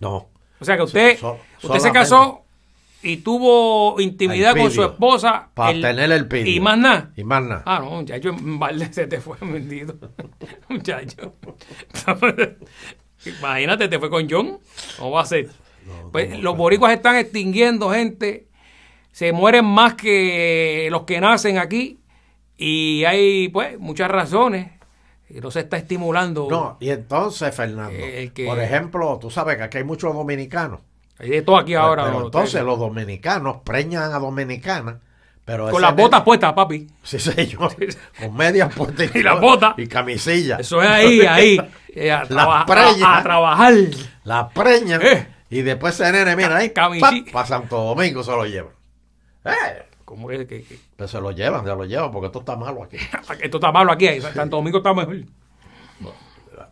No. 0.01 0.29
O 0.61 0.65
sea 0.65 0.77
que 0.77 0.83
usted, 0.85 1.19
So- 1.19 1.39
so- 1.59 1.67
usted 1.69 1.81
se 1.81 1.93
casó 1.93 2.43
y 3.03 3.17
tuvo 3.19 4.01
intimidad 4.01 4.57
con 4.57 4.71
su 4.71 4.83
esposa. 4.85 5.49
Para 5.55 5.73
tener 5.73 6.11
el 6.13 6.29
pidio. 6.29 6.55
Y 6.55 6.61
más 6.61 6.79
nada. 6.79 7.11
Y 7.17 7.25
más 7.25 7.43
nada. 7.43 7.63
Ah, 7.67 7.81
no, 7.81 7.91
muchacho, 7.91 8.29
en 8.31 8.59
balde 8.59 8.87
se 8.93 9.07
te 9.09 9.21
fue 9.21 9.37
vendido. 9.41 9.97
muchacho. 10.69 11.35
Imagínate, 13.27 13.89
te 13.89 13.99
fue 13.99 14.11
con 14.11 14.29
John. 14.29 14.59
¿Cómo 14.99 15.13
va 15.13 15.23
a 15.23 15.27
ser? 15.27 15.49
pues 16.13 16.39
los 16.39 16.57
boricuas 16.57 16.93
están 16.93 17.17
extinguiendo, 17.17 17.91
gente. 17.91 18.47
Se 19.11 19.33
mueren 19.33 19.65
más 19.65 19.95
que 19.95 20.89
los 20.91 21.03
que 21.03 21.21
nacen 21.21 21.59
aquí. 21.59 21.99
Y 22.57 23.05
hay, 23.05 23.49
pues, 23.49 23.79
muchas 23.79 24.11
razones. 24.11 24.71
Y 25.29 25.41
no 25.41 25.51
se 25.51 25.61
está 25.61 25.77
estimulando. 25.79 26.47
No, 26.51 26.77
y 26.81 26.91
entonces, 26.91 27.55
Fernando, 27.55 27.99
El 27.99 28.33
que- 28.33 28.47
por 28.47 28.61
ejemplo, 28.61 29.19
tú 29.21 29.31
sabes 29.31 29.57
que 29.57 29.63
aquí 29.65 29.79
hay 29.79 29.85
muchos 29.85 30.15
dominicanos. 30.15 30.81
Hay 31.19 31.31
de 31.31 31.43
todo 31.43 31.57
aquí 31.57 31.75
ahora. 31.75 32.05
pero 32.05 32.25
entonces 32.27 32.63
los 32.63 32.79
dominicanos 32.79 33.59
preñan 33.65 34.13
a 34.13 34.19
dominicanas. 34.19 34.97
Pero 35.45 35.69
Con 35.71 35.83
las 35.83 35.95
botas 35.97 36.23
puestas, 36.23 36.53
papi. 36.53 36.87
Sí, 37.03 37.19
señor. 37.19 37.75
Con 38.19 38.35
medias 38.37 38.73
puestas 38.75 39.11
Y 39.15 39.23
las 39.23 39.41
botas. 39.41 39.75
Y 39.77 39.87
camisilla. 39.89 40.57
Eso 40.59 40.81
es 40.83 40.89
ahí, 40.89 41.21
ahí. 41.23 41.59
eh, 41.95 42.13
a, 42.13 42.23
traba- 42.25 42.65
preñas. 42.65 43.03
a- 43.03 43.19
a 43.19 43.23
trabajar. 43.23 43.75
La 44.25 44.49
preñan. 44.51 45.03
Eh. 45.03 45.27
Y 45.51 45.63
después 45.63 45.99
ese 46.01 46.13
nene, 46.13 46.37
mira 46.37 46.57
ahí, 46.57 46.71
para 46.71 47.47
Santo 47.47 47.77
Domingo 47.83 48.23
se 48.23 48.31
lo 48.31 48.47
llevan. 48.47 48.73
Eh, 49.45 49.51
¿Cómo 50.05 50.29
que, 50.29 50.47
que- 50.47 50.63
que- 50.63 50.79
pues 50.97 51.11
se 51.11 51.21
lo 51.21 51.33
llevan, 51.33 51.63
se 51.65 51.69
lo 51.71 51.85
llevan, 51.85 52.13
porque 52.13 52.27
esto 52.27 52.39
está 52.39 52.55
malo 52.57 52.85
aquí. 52.85 52.97
Esto 53.43 53.57
está 53.57 53.73
malo 53.73 53.91
aquí. 53.93 54.21
Santo 54.21 54.57
Domingo 54.57 54.79
está 54.79 54.95
mejor. 54.95 55.17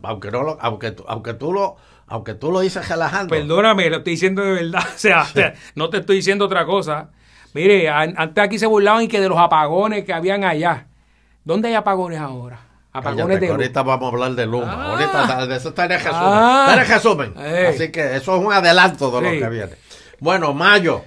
Aunque 0.03 0.31
no 0.31 0.43
lo, 0.43 0.57
aunque, 0.61 0.91
tú- 0.91 1.05
aunque 1.07 1.33
tú 1.33 1.51
lo, 1.53 1.75
aunque 2.07 2.33
tú 2.33 2.51
lo 2.51 2.61
dices 2.61 2.87
relajando. 2.87 3.29
Perdóname, 3.35 3.89
lo 3.89 3.97
estoy 3.97 4.13
diciendo 4.13 4.41
de 4.43 4.51
verdad. 4.53 4.83
O 4.95 4.97
sea, 4.97 5.21
o 5.23 5.25
sea, 5.25 5.53
no 5.75 5.89
te 5.89 5.97
estoy 5.97 6.15
diciendo 6.17 6.45
otra 6.45 6.65
cosa. 6.65 7.09
Mire, 7.53 7.89
an- 7.89 8.15
antes 8.17 8.43
aquí 8.43 8.57
se 8.59 8.65
burlaban 8.65 9.03
y 9.03 9.07
que 9.07 9.19
de 9.19 9.29
los 9.29 9.37
apagones 9.37 10.03
que 10.05 10.13
habían 10.13 10.43
allá. 10.43 10.87
¿Dónde 11.43 11.67
hay 11.69 11.73
apagones 11.75 12.19
ahora? 12.19 12.59
Apagones 12.93 13.25
Cállate, 13.27 13.39
de 13.39 13.47
luz. 13.47 13.55
ahorita 13.57 13.83
vamos 13.83 14.11
a 14.11 14.13
hablar 14.13 14.31
de 14.33 14.45
Luma. 14.45 14.67
Ah. 14.71 14.91
Ahorita 14.91 15.47
de 15.47 15.55
eso 15.55 15.69
está 15.69 15.85
en 15.85 15.91
el 15.93 15.99
resumen. 15.99 16.21
Ah. 16.23 16.65
Está 16.67 16.73
en 16.73 16.79
el 16.81 16.87
resumen. 16.87 17.33
Eh. 17.37 17.67
Así 17.73 17.91
que 17.91 18.15
eso 18.17 18.35
es 18.37 18.45
un 18.45 18.51
adelanto 18.53 19.09
de 19.11 19.17
Sí. 19.29 19.35
lo 19.39 19.45
que 19.45 19.49
viene. 19.49 19.71
Bueno, 20.19 20.53
mayo. 20.53 21.03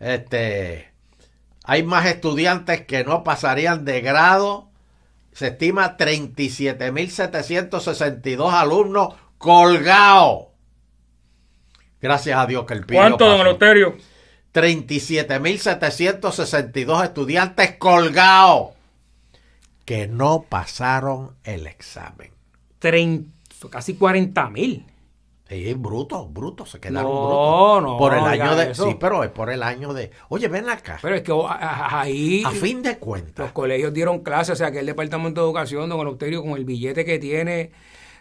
Este 0.00 0.90
hay 1.64 1.82
más 1.82 2.06
estudiantes 2.06 2.84
que 2.86 3.04
no 3.04 3.22
pasarían 3.24 3.84
de 3.84 4.00
grado. 4.00 4.68
Se 5.32 5.48
estima 5.48 5.96
37.762 5.96 8.52
alumnos 8.52 9.14
colgados. 9.38 10.46
Gracias 12.00 12.38
a 12.38 12.46
Dios 12.46 12.64
que 12.66 12.74
el 12.74 12.84
piso 12.84 13.00
¿Cuánto, 13.00 13.24
don 13.26 13.40
Eleuterio? 13.40 13.94
37.762 14.54 17.04
estudiantes 17.04 17.72
colgados 17.76 18.70
que 19.84 20.06
no 20.08 20.46
pasaron 20.48 21.32
el 21.44 21.66
examen. 21.66 22.30
30, 22.78 23.30
casi 23.70 23.94
40 23.94 24.48
mil. 24.50 24.86
Sí, 25.48 25.74
brutos, 25.74 26.32
brutos, 26.32 26.70
se 26.70 26.80
quedaron 26.80 27.12
No, 27.12 27.74
brutos. 27.76 27.82
no, 27.82 27.98
Por 27.98 28.14
el 28.14 28.24
año 28.24 28.56
de. 28.56 28.70
eso. 28.70 28.88
Sí, 28.88 28.96
pero 28.98 29.22
es 29.24 29.30
por 29.30 29.50
el 29.50 29.62
año 29.62 29.92
de. 29.92 30.10
Oye, 30.30 30.48
ven 30.48 30.68
acá. 30.70 30.98
Pero 31.02 31.16
es 31.16 31.22
que 31.22 31.32
ahí 31.46 32.42
a 32.44 32.50
fin 32.50 32.80
de 32.82 32.90
los 32.90 32.98
cuentas. 32.98 33.52
colegios 33.52 33.92
dieron 33.92 34.20
clases, 34.20 34.54
o 34.54 34.56
sea 34.56 34.72
que 34.72 34.78
el 34.80 34.86
Departamento 34.86 35.42
de 35.42 35.46
Educación, 35.46 35.88
don 35.90 36.00
Eleuterio, 36.00 36.42
con 36.42 36.52
el 36.52 36.64
billete 36.64 37.04
que 37.04 37.18
tiene, 37.18 37.72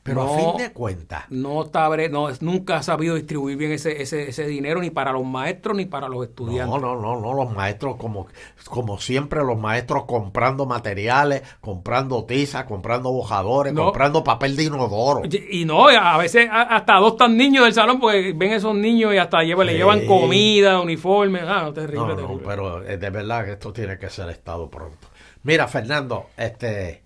Pero 0.03 0.25
no, 0.25 0.33
a 0.33 0.37
fin 0.37 0.57
de 0.57 0.73
cuentas. 0.73 1.23
no 1.29 1.63
está 1.63 1.87
bre- 1.87 2.09
no, 2.09 2.27
nunca 2.41 2.75
ha 2.75 2.83
sabido 2.83 3.15
distribuir 3.15 3.55
bien 3.55 3.71
ese, 3.71 4.01
ese, 4.01 4.27
ese 4.29 4.45
dinero 4.47 4.81
ni 4.81 4.89
para 4.89 5.13
los 5.13 5.23
maestros 5.23 5.77
ni 5.77 5.85
para 5.85 6.09
los 6.09 6.25
estudiantes. 6.27 6.67
No, 6.67 6.77
no, 6.77 6.99
no, 7.01 7.21
no, 7.21 7.33
los 7.33 7.53
maestros, 7.53 7.95
como, 7.95 8.27
como 8.65 8.99
siempre, 8.99 9.41
los 9.45 9.57
maestros 9.57 10.03
comprando 10.03 10.65
materiales, 10.65 11.41
comprando 11.61 12.25
tiza, 12.25 12.65
comprando 12.65 13.13
bojadores, 13.13 13.71
No. 13.71 13.85
comprando 13.85 14.25
papel 14.25 14.57
de 14.57 14.63
inodoro. 14.65 15.21
Y 15.23 15.61
y 15.61 15.65
no, 15.65 15.87
a 15.87 16.17
veces 16.17 16.49
hasta 16.51 16.95
adoptan 16.97 17.37
niños 17.37 17.63
del 17.63 17.73
salón 17.73 18.01
porque 18.01 18.33
ven 18.35 18.51
esos 18.51 18.75
niños 18.75 19.13
y 19.13 19.17
hasta 19.17 19.41
llevan, 19.43 19.67
le 19.67 19.75
llevan 19.77 20.05
comida, 20.05 20.81
uniforme. 20.81 21.39
Ah, 21.39 21.61
no, 21.63 21.73
terrible, 21.73 21.99
No, 21.99 22.07
no, 22.07 22.15
terrible. 22.15 22.43
pero 22.45 22.83
eh, 22.85 22.97
de 22.97 23.09
verdad 23.09 23.45
que 23.45 23.51
esto 23.53 23.71
tiene 23.71 23.97
que 23.97 24.09
ser 24.09 24.29
Estado 24.29 24.69
pronto. 24.69 25.07
Mira, 25.43 25.67
Fernando, 25.69 26.27
este, 26.35 27.02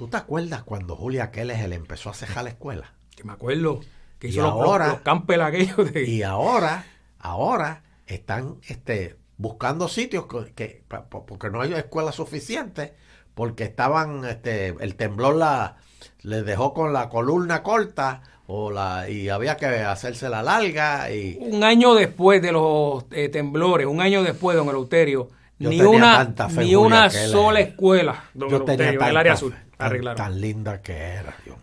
¿tú 0.00 0.08
te 0.08 0.16
acuerdas 0.16 0.62
cuando 0.62 0.96
Julia 0.96 1.30
Keller 1.30 1.68
le 1.68 1.76
empezó 1.76 2.08
a 2.08 2.14
cejar 2.14 2.44
la 2.44 2.48
escuela? 2.50 2.94
Que 3.14 3.22
me 3.22 3.34
acuerdo. 3.34 3.80
Que 4.18 4.28
Y 4.28 4.30
hizo 4.30 4.40
los, 4.40 4.52
ahora- 4.52 4.86
los, 4.86 4.94
los 4.94 5.02
campers 5.02 5.42
aquellos 5.42 5.92
de... 5.92 6.04
Y 6.08 6.22
ahora, 6.22 6.86
ahora 7.18 7.82
están 8.06 8.56
este, 8.66 9.16
buscando 9.36 9.88
sitios 9.88 10.24
que, 10.54 10.84
porque 11.10 11.50
no 11.50 11.60
hay 11.60 11.74
escuelas 11.74 12.14
suficientes, 12.14 12.92
porque 13.34 13.64
estaban, 13.64 14.24
este, 14.24 14.68
el 14.80 14.94
temblor 14.96 15.36
la, 15.36 15.76
les 16.22 16.46
dejó 16.46 16.72
con 16.72 16.94
la 16.94 17.10
columna 17.10 17.62
corta 17.62 18.22
o 18.46 18.70
la, 18.70 19.06
y 19.10 19.28
había 19.28 19.58
que 19.58 19.66
hacerse 19.66 20.30
la 20.30 20.42
larga 20.42 21.10
y 21.12 21.36
Un 21.42 21.62
año 21.62 21.94
después 21.94 22.40
de 22.40 22.52
los 22.52 23.04
eh, 23.10 23.28
temblores, 23.28 23.86
un 23.86 24.00
año 24.00 24.22
después, 24.22 24.56
don 24.56 24.68
Eleuterio, 24.70 25.28
Yo 25.58 25.68
ni 25.68 25.82
una, 25.82 26.24
ni 26.56 26.74
una 26.74 27.10
sola 27.10 27.60
es- 27.60 27.68
escuela, 27.68 28.24
don 28.32 28.48
yo 28.48 28.62
tenía 28.62 28.88
Eleuterio, 28.88 29.00
en 29.02 29.08
el 29.10 29.16
área 29.18 29.32
azul. 29.34 29.52
fe, 29.52 29.58
arreglaron. 29.86 30.16
tan 30.16 30.40
linda 30.40 30.80
que 30.82 30.92
era. 30.96 31.34
Dios 31.44 31.56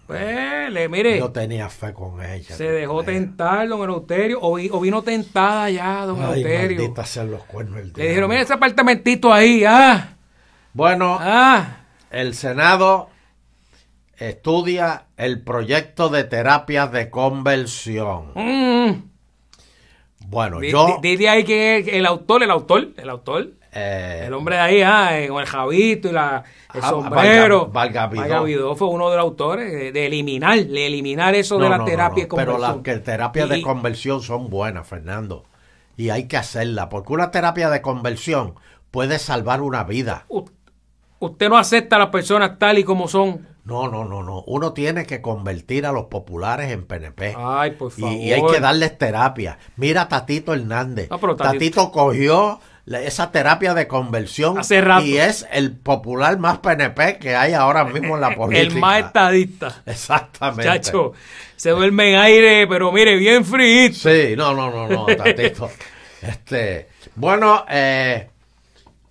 mire, 0.90 1.18
Yo 1.20 1.32
tenía 1.32 1.70
fe 1.70 1.94
con 1.94 2.24
ella. 2.24 2.56
se 2.56 2.64
dejó 2.70 3.04
tentar, 3.04 3.68
don 3.68 3.82
Eleuterio, 3.84 4.40
o, 4.42 4.56
vi- 4.56 4.70
o 4.72 4.80
vino 4.80 5.02
tentada 5.02 5.70
ya, 5.70 6.06
don 6.06 6.18
Ay, 6.22 6.42
Eleuterio. 6.42 6.78
maldita 6.80 7.06
sean 7.06 7.32
los 7.32 7.44
cuernos 7.44 7.76
del 7.78 7.94
Le 7.96 8.08
dijeron, 8.10 8.30
mira 8.30 8.42
ese 8.42 8.54
apartamentito 8.54 9.32
ahí, 9.34 9.64
ah, 9.66 10.16
Bueno, 10.74 11.18
ah. 11.20 11.78
El 12.12 12.34
Senado 12.36 13.10
estudia 14.18 15.06
el 15.18 15.42
proyecto 15.44 16.10
de 16.10 16.24
terapias 16.24 16.92
de 16.92 17.10
conversión. 17.10 18.32
mm. 18.36 19.04
Bueno, 20.28 20.62
yo... 20.62 21.00
di- 21.02 21.16
Dile 21.16 21.30
ahí 21.30 21.44
que 21.46 21.78
es 21.78 21.88
el 21.88 22.06
autor, 22.06 22.44
el 22.44 22.52
autor, 22.52 22.90
el 22.98 23.10
autor. 23.10 23.52
Eh, 23.72 24.24
El 24.28 24.34
hombre 24.34 24.56
de 24.56 24.62
ahí, 24.62 24.82
ah, 24.82 25.20
eh, 25.20 25.28
con 25.28 25.40
el 25.42 25.46
jabito 25.48 26.10
y 26.10 26.12
la, 26.12 26.44
el 26.74 26.82
Ah, 26.84 26.90
sombrero. 26.90 27.72
Valga- 27.72 28.08
Valgavidó. 28.08 28.76
Fue 28.76 28.88
uno 28.90 29.10
de 29.10 29.18
los 29.18 29.24
autores 29.24 29.72
de, 29.72 29.92
de 29.92 30.06
eliminar, 30.08 30.58
de 30.66 30.88
eliminar 30.88 31.36
eso 31.36 31.58
de 31.58 31.70
la 31.70 31.78
no, 31.80 31.86
terapia 31.86 32.24
no, 32.26 32.30
de 32.30 32.36
Pero 32.36 32.52
conversión. 32.54 32.78
las 32.78 32.84
que 32.84 33.00
terapias 33.04 33.50
de 33.50 33.62
conversión 33.62 34.22
son 34.22 34.50
buenas, 34.50 34.88
Fernando. 34.88 35.46
Y 35.96 36.10
hay 36.12 36.28
que 36.28 36.38
hacerla, 36.38 36.90
porque 36.90 37.14
una 37.14 37.32
terapia 37.32 37.70
de 37.70 37.82
conversión 37.82 38.54
puede 38.92 39.18
salvar 39.20 39.62
una 39.62 39.84
vida. 39.84 40.26
Usted 41.20 41.50
no 41.50 41.58
acepta 41.58 41.96
a 41.96 42.00
las 42.00 42.10
personas 42.10 42.60
tal 42.60 42.78
y 42.78 42.84
como 42.84 43.08
son. 43.08 43.48
No, 43.66 43.90
no, 43.90 44.06
no, 44.06 44.22
no. 44.24 44.44
Uno 44.46 44.72
tiene 44.74 45.06
que 45.06 45.22
convertir 45.22 45.86
a 45.88 45.92
los 45.92 46.06
populares 46.06 46.72
en 46.72 46.86
PNP. 46.86 47.34
Ay, 47.38 47.72
por 47.72 47.92
Y, 47.98 48.02
favor. 48.02 48.16
y 48.16 48.32
hay 48.32 48.46
que 48.46 48.60
darles 48.62 48.98
terapia. 48.98 49.58
Mira 49.76 50.04
a 50.04 50.08
Tatito 50.08 50.54
Hernández. 50.54 51.10
No, 51.10 51.20
pero 51.20 51.36
Tatito- 51.36 51.52
Tatito 51.54 51.92
cogió 51.92 52.60
esa 52.90 53.32
terapia 53.32 53.74
de 53.74 53.88
conversión 53.88 54.58
Hace 54.58 54.80
rato. 54.82 55.06
y 55.06 55.18
es 55.18 55.46
el 55.52 55.76
popular 55.76 56.38
más 56.40 56.60
PNP 56.60 57.18
que 57.20 57.36
hay 57.36 57.54
ahora 57.54 57.84
mismo 57.84 58.16
en 58.16 58.22
la 58.22 58.36
política. 58.36 58.74
El 58.74 58.80
más 58.80 59.06
estadista. 59.06 59.82
Exactamente. 59.86 60.64
Chacho, 60.64 61.14
se 61.56 61.72
duerme 61.72 62.14
en 62.14 62.20
aire, 62.20 62.68
pero 62.68 62.92
mire, 62.92 63.16
bien 63.18 63.44
frío. 63.44 63.94
Sí, 63.94 64.36
no, 64.38 64.54
no, 64.54 64.72
no, 64.72 64.88
no, 64.88 65.06
Tatito. 65.16 65.70
este, 66.22 66.88
bueno, 67.16 67.66
eh, 67.70 68.30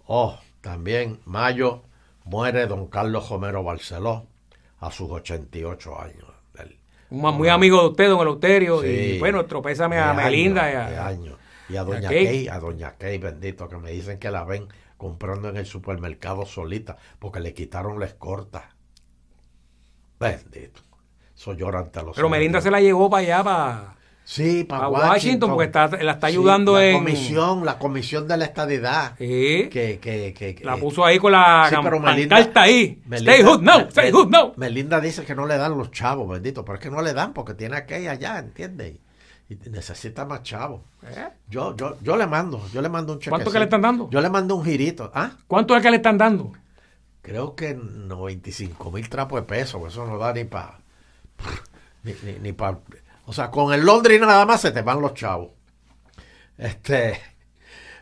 oh, 0.07 0.39
también 0.61 1.21
mayo 1.27 1.83
muere 2.25 2.67
don 2.67 2.87
Carlos 2.89 3.29
Romero 3.29 3.62
Barceló 3.62 4.27
a 4.81 4.91
sus 4.91 5.11
88 5.11 6.01
años. 6.01 6.25
Ma- 7.09 7.31
muy 7.31 7.49
amigo 7.49 7.81
de 7.83 7.89
usted, 7.91 8.09
don 8.09 8.21
Eleuterio. 8.21 8.83
Sí. 8.83 8.89
Y 8.89 9.19
bueno, 9.21 9.37
nuestro 9.39 9.62
pésame 9.62 9.97
a 9.99 10.12
Melinda. 10.12 11.07
Y 11.68 11.76
a- 11.76 11.81
a 11.81 11.85
doña 11.85 12.09
Kay. 12.09 12.24
Kay, 12.24 12.48
a 12.48 12.59
doña 12.59 12.94
Kay, 12.98 13.18
bendito, 13.18 13.68
que 13.68 13.76
me 13.76 13.90
dicen 13.90 14.18
que 14.18 14.31
la 14.31 14.44
ven 14.44 14.68
comprando 14.96 15.48
en 15.48 15.57
el 15.57 15.66
supermercado 15.66 16.46
solita, 16.46 16.96
porque 17.18 17.40
le 17.40 17.52
quitaron 17.55 17.98
la 18.00 18.07
escorta. 18.07 18.70
Bendito. 20.18 20.81
Eso 21.37 21.52
llora 21.52 21.81
ante 21.81 22.02
los 22.02 22.16
Pero. 22.16 22.29
Melinda 22.31 22.61
se 22.61 22.70
la 22.70 22.81
llevó 22.81 23.11
para 23.11 23.22
allá, 23.22 23.44
para... 23.44 23.92
Sí, 24.24 24.64
para 24.64 24.87
a 24.87 24.88
Washington, 24.88 25.11
Washington, 25.11 25.50
porque 25.50 25.64
está- 25.66 25.88
la 26.02 26.12
está 26.12 26.26
Sí, 26.29 26.33
ayudando 26.33 26.74
la 26.74 26.85
en- 26.87 26.94
comisión, 26.96 27.64
la 27.64 27.79
comisión 27.79 28.26
de 28.26 28.37
la 28.37 28.44
estadidad. 28.46 29.14
Sí. 29.18 29.68
Que, 29.70 30.00
que, 30.00 30.35
que, 30.37 30.55
que- 30.57 30.64
La 30.64 30.76
puso 30.79 31.05
ahí 31.05 31.18
con 31.18 31.31
la 31.31 31.66
Sí, 31.70 31.76
pero 31.81 32.00
Melinda- 32.00 32.37
ahí. 32.57 33.00
Melinda- 33.07 33.33
stay 33.35 33.44
hood 33.46 33.61
now, 33.62 33.81
stay 33.88 34.11
hood 34.11 34.29
now. 34.29 34.52
Melinda 34.57 34.98
dice 35.00 35.24
que 35.24 35.37
no 35.37 35.46
le 35.46 35.57
dan 35.57 35.79
los 35.79 35.92
chavos, 35.92 36.29
bendito, 36.29 36.64
pero 36.64 36.76
es 36.79 36.83
que 36.83 36.90
no 36.90 37.02
le 37.02 37.12
dan 37.12 37.35
porque 37.35 37.55
tiene 37.55 37.76
aquella 37.76 38.12
allá, 38.12 38.38
¿entiendes? 38.40 38.98
Y, 39.49 39.55
necesita 39.71 40.25
más 40.25 40.43
chavos. 40.43 40.81
¿Eh? 41.05 41.29
Yo, 41.49 41.77
yo, 41.77 41.97
yo 42.03 42.17
le 42.17 42.27
mando, 42.27 42.67
yo 42.73 42.83
le 42.83 42.89
mando 42.89 43.13
un 43.13 43.19
cheque. 43.21 43.31
¿Cuánto 43.31 43.51
que 43.53 43.59
le 43.59 43.65
están 43.65 43.81
dando? 43.83 44.11
Yo 44.11 44.21
le 44.21 44.29
mando 44.29 44.57
un 44.57 44.65
girito. 44.65 45.11
Ah, 45.15 45.31
¿Cuánto 45.47 45.77
es 45.77 45.83
que 45.83 45.91
le 45.91 45.97
están 45.97 46.19
dando? 46.19 46.53
creo 47.23 47.57
que 47.57 47.75
95 47.75 48.93
mil 48.93 49.09
trapos 49.09 49.41
de 49.41 49.47
peso, 49.47 49.85
eso 49.87 50.07
no 50.07 50.17
da 50.17 50.33
ni 50.33 50.45
para... 50.45 50.79
Ni, 52.05 52.13
ni, 52.23 52.39
ni 52.39 52.53
pa- 52.53 52.79
o 53.25 53.33
sea, 53.33 53.51
con 53.51 53.75
el 53.75 53.85
Londres 53.85 54.21
nada 54.21 54.47
más 54.47 54.61
se 54.61 54.71
te 54.71 54.83
van 54.83 55.01
los 55.01 55.13
chavos. 55.15 55.49
Este, 56.57 57.21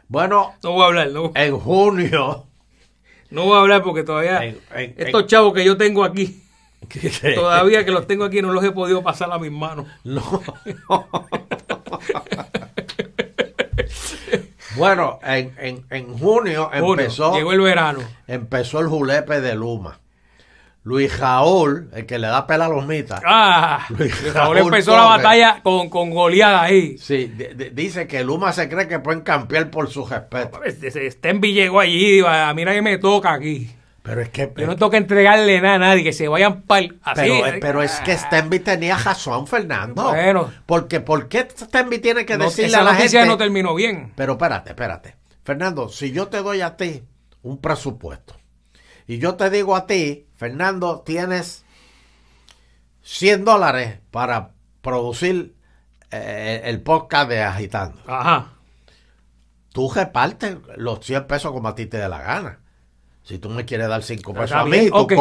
bueno, 0.09 0.55
No 0.63 0.73
voy 0.73 0.83
a 0.83 0.87
hablar, 0.89 1.11
no, 1.11 1.33
en 1.35 1.59
junio... 1.59 2.47
no 3.31 3.45
voy 3.45 3.57
a 3.57 3.61
hablar 3.61 3.83
porque 3.83 4.03
todavía 4.05 4.45
En- 4.45 4.61
en- 4.75 4.95
estos 4.99 5.23
en- 5.23 5.27
chavos 5.29 5.55
que 5.55 5.65
yo 5.65 5.79
tengo 5.79 6.05
aquí, 6.05 6.44
todavía 7.35 7.85
que 7.85 7.91
los 7.91 8.07
tengo 8.07 8.25
aquí 8.25 8.41
no 8.43 8.53
los 8.53 8.63
he 8.65 8.73
podido 8.73 9.03
pasar 9.03 9.33
a 9.33 9.39
mis 9.39 9.53
manos. 9.53 9.87
No. 10.05 10.43
bueno, 14.77 15.19
en, 15.23 15.55
en, 15.59 15.85
en 15.91 16.19
junio 16.19 16.71
empezó, 16.73 17.35
llegó 17.35 17.53
el 17.53 17.61
verano. 17.61 18.01
empezó 18.27 18.81
el 18.81 18.89
julepe 18.89 19.41
de 19.41 19.55
Luma. 19.55 20.01
Luis 20.87 21.19
Raúl, 21.19 21.89
el 21.95 22.05
que 22.05 22.19
le 22.19 22.27
da 22.27 22.47
pela 22.47 22.67
a 22.67 22.69
los 22.69 22.87
mitas. 22.87 23.23
Ah, 23.25 23.87
Luis 23.89 24.35
Raúl 24.35 24.59
empezó 24.59 24.95
la 24.95 25.05
batalla 25.05 25.61
con, 25.63 25.89
con 25.89 26.11
goleada 26.11 26.61
ahí. 26.63 26.99
Sí, 26.99 27.33
di- 27.35 27.55
di- 27.55 27.71
dice 27.71 28.07
que 28.07 28.23
Luma 28.23 28.53
se 28.53 28.69
cree 28.69 28.87
que 28.87 28.99
pueden 28.99 29.23
campear 29.23 29.71
por 29.71 29.89
su 29.89 30.05
respeto. 30.05 30.61
Stenby 31.11 31.55
llegó 31.55 31.81
allí, 31.81 32.21
a 32.27 32.53
mí 32.53 32.65
nadie 32.67 32.83
me 32.83 32.99
toca 32.99 33.33
aquí. 33.33 33.71
Pero 34.05 34.21
es 34.21 34.29
que, 34.29 34.53
Yo 34.59 34.67
no 34.67 34.77
tengo 34.77 34.91
que 34.91 34.99
entregarle 34.99 35.63
nada 35.63 35.77
a 35.77 35.79
nadie, 35.79 36.05
que 36.05 36.13
se 36.13 36.29
vayan 36.29 36.63
así. 36.69 36.91
pero, 37.15 37.47
eh, 37.47 37.59
pero 37.59 37.83
es 37.83 38.01
que 38.01 38.15
Stenby 38.15 38.59
tenía 38.59 38.99
razón, 38.99 39.47
Fernando. 39.47 40.11
Bueno. 40.11 40.53
Porque 40.67 41.01
¿por 41.01 41.27
qué 41.27 41.49
Stenby 41.49 42.01
tiene 42.01 42.27
que 42.27 42.37
No, 42.37 42.45
decirle 42.45 42.69
esa 42.69 42.81
a 42.83 42.85
la 42.85 42.95
gente? 42.97 43.25
no 43.25 43.39
terminó 43.39 43.75
bien. 43.75 44.13
Pero 44.15 44.33
espérate, 44.35 44.71
espérate. 44.73 45.17
Fernando, 45.43 45.89
si 45.89 46.13
yo 46.13 46.29
te 46.29 46.43
doy 46.43 46.61
a 46.61 46.77
ti 46.77 47.03
un 47.41 47.57
presupuesto 47.63 48.37
y 49.07 49.17
yo 49.17 49.37
te 49.37 49.49
digo 49.49 49.75
a 49.75 49.87
ti, 49.87 50.27
Fernando, 50.37 51.01
tienes 51.01 51.65
100 53.01 53.47
dólares 53.47 54.01
para 54.11 54.51
producir 54.83 55.55
eh, 56.11 56.61
el 56.65 56.83
podcast 56.83 57.31
de 57.31 57.43
Agitando. 57.43 58.03
Ajá. 58.07 58.53
Tú 59.73 59.91
repartes 59.91 60.59
los 60.77 61.01
100 61.01 61.27
pesos 61.27 61.53
como 61.53 61.69
a 61.69 61.75
ti 61.75 61.87
te 61.87 61.97
dé 61.97 62.09
la 62.11 62.21
gana. 62.21 62.61
Si 63.25 63.39
tú 63.39 63.49
me 63.49 63.65
quieres 63.65 63.89
dar 63.89 64.03
5 64.03 64.35
pesos 64.35 64.53
a 64.53 64.65
mí 64.67 64.77
y 64.77 64.91
tú, 64.91 65.07
y 65.11 65.15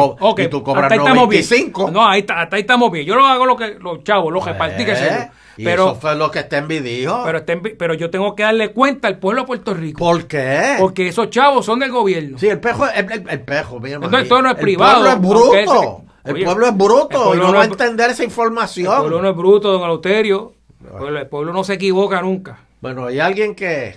cobras 0.62 0.84
Hasta 0.84 0.94
ahí 0.94 1.00
estamos 1.00 1.28
bien. 1.28 1.42
95. 1.42 1.90
No, 1.90 2.06
ahí, 2.06 2.20
está- 2.20 2.42
hasta 2.42 2.56
ahí 2.56 2.60
estamos 2.60 2.92
bien. 2.92 3.06
Yo 3.06 3.14
lo 3.16 3.24
hago 3.24 3.46
lo 3.46 3.56
que 3.56 3.78
los 3.80 4.04
chavos, 4.04 4.30
los 4.32 4.44
repartí, 4.44 4.84
que 4.84 4.92
yo. 4.92 4.98
Eh, 5.00 5.30
Y 5.56 5.64
Pero, 5.64 5.92
eso 5.92 5.94
fue 6.00 6.16
lo 6.16 6.30
que 6.32 6.40
Stenby 6.40 6.80
dijo. 6.80 7.22
pero, 7.24 7.44
pero 7.78 7.94
yo 7.94 8.10
tengo 8.10 8.34
que 8.34 8.42
darle 8.42 8.72
cuenta 8.72 9.06
al 9.08 9.18
pueblo 9.20 9.42
de 9.42 9.46
Puerto 9.46 9.72
Rico. 9.72 9.98
¿Por 10.00 10.26
qué? 10.26 10.74
Porque 10.80 11.06
esos 11.08 11.30
chavos 11.30 11.64
son 11.64 11.78
del 11.78 11.92
gobierno. 11.92 12.38
Sí, 12.38 12.48
el 12.48 12.58
pejo, 12.60 12.84
el, 12.90 13.10
el- 13.12 13.30
el 13.30 13.40
pejo. 13.40 13.80
Entonces, 13.86 14.28
todo 14.28 14.42
no 14.42 14.50
es 14.50 14.56
el 14.56 14.60
privado, 14.60 14.94
pueblo 15.20 15.54
es 15.54 15.66
bruto. 15.66 16.02
el 16.24 16.44
pueblo 16.44 16.66
es 16.66 16.76
bruto 16.76 17.08
el 17.10 17.16
pueblo 17.24 17.34
y 17.34 17.38
no, 17.38 17.46
no 17.52 17.58
va 17.58 17.62
a 17.62 17.66
entender 17.66 18.10
esa 18.10 18.22
El 18.24 18.28
información. 18.30 18.96
pueblo 18.98 19.22
no 19.22 19.30
es 19.30 19.36
bruto, 19.36 19.70
don 19.72 19.82
Eleuterio. 19.84 20.52
El 21.00 21.16
el 21.16 21.26
pueblo 21.28 21.52
no 21.52 21.62
se 21.64 21.74
equivoca 21.74 22.20
nunca. 22.20 22.58
Bueno, 22.80 23.06
hay 23.06 23.20
alguien 23.20 23.54
que 23.54 23.94